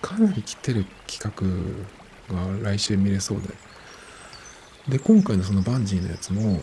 [0.00, 1.20] かなり来てる企
[2.30, 3.48] 画が来週見れそうで。
[4.88, 6.60] で今回のそのバンジーのやつも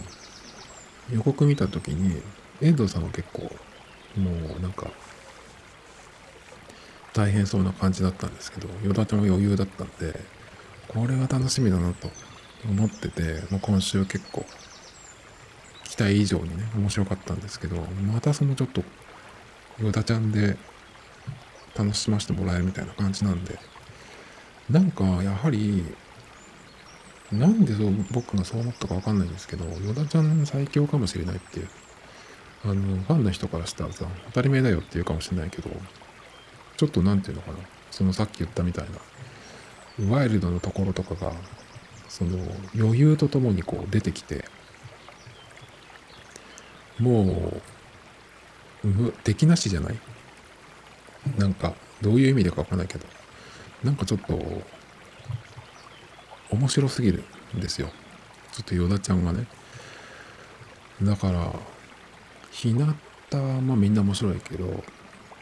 [1.11, 2.21] 予告見た時に
[2.61, 3.41] 遠藤さんは結構
[4.17, 4.87] もうなんか
[7.13, 10.19] 大変そうな感じだったんですけど与田ちゃんは余裕だったんで
[10.87, 12.09] これは楽しみだなと
[12.69, 14.45] 思ってて、まあ、今週結構
[15.83, 17.77] 期待以上にね面白かったんですけど
[18.13, 18.83] またそのちょっと
[19.79, 20.57] 与田ちゃんで
[21.75, 23.57] 楽しませてもらえるみたいな感じなんで
[24.69, 25.83] なんかやはり
[27.31, 31.69] なんでそう僕がそう思ったか分かんないんですけど与田ちゃん最強かもしれないっていう
[32.65, 35.69] あのファンの人からしたらさ当たり前だよって言うかもしれないけど
[36.77, 37.57] ちょっと何て言うのかな
[37.91, 38.85] そのさっき言ったみたい
[39.99, 41.33] なワイルドのところとかが
[42.07, 42.37] その
[42.75, 44.45] 余裕とともにこう出てきて
[47.03, 47.61] も
[48.83, 49.95] う敵なしじゃない？
[51.37, 53.05] なんかどういう意味でか分かんないけど。
[53.83, 54.39] なんかちょっと
[56.51, 57.23] 面白すぎる
[57.55, 57.89] んですよ。
[58.51, 59.45] ちょっとヨダちゃんがね。
[61.01, 61.51] だから
[62.51, 62.95] 日向は
[63.61, 64.83] まあみんな面白いけど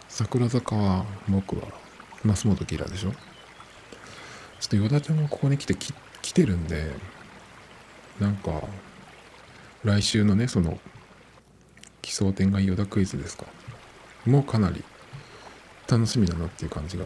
[0.08, 1.64] 桜坂は僕は
[2.26, 3.12] 増本キラーでしょ？
[3.12, 3.18] ちょ
[4.66, 6.92] っとヨダちゃんがここに来てき来てるんで
[8.20, 8.62] なんか
[9.84, 10.80] 来週のねその
[12.02, 13.46] 奇想天外ヨダクイズですか
[14.26, 14.84] もうかなり
[15.88, 17.06] 楽しみだなっていう感じが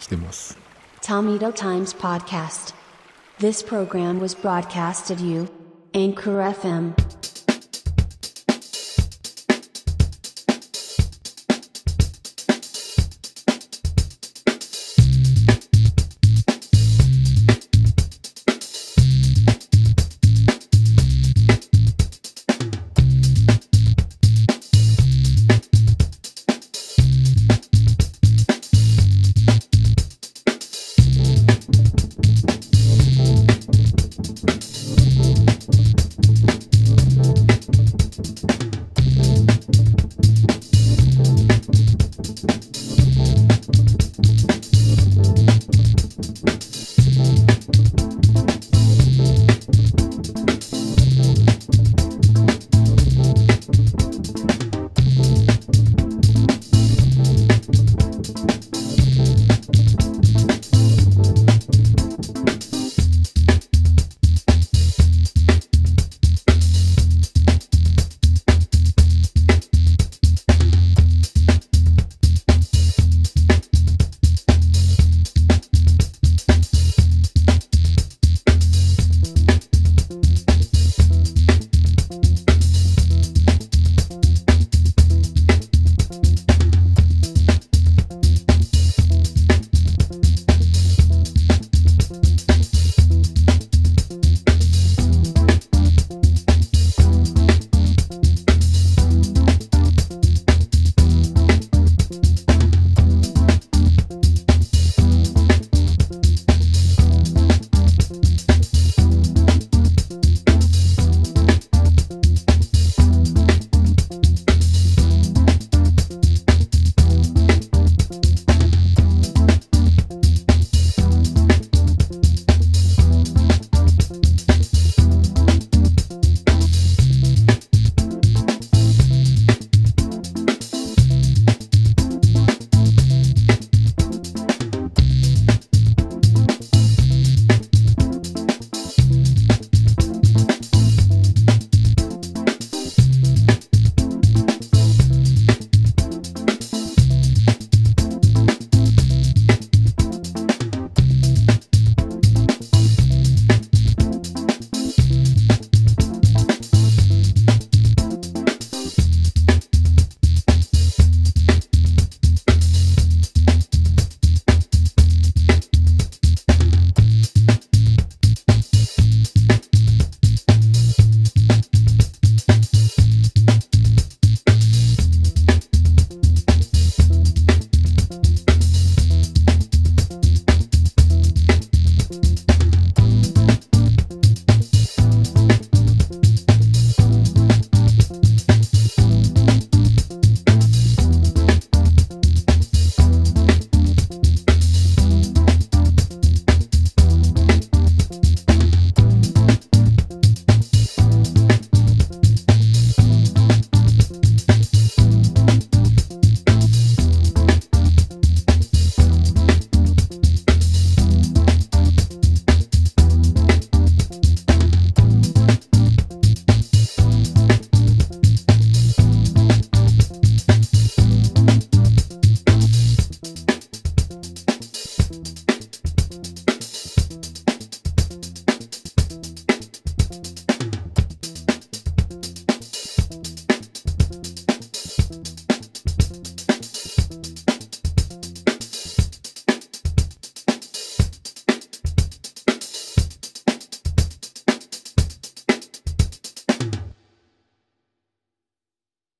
[0.00, 0.58] してます
[1.00, 2.74] Tomato Times Podcast.
[3.38, 5.48] This program was broadcasted you,
[5.94, 7.17] Anchor FM.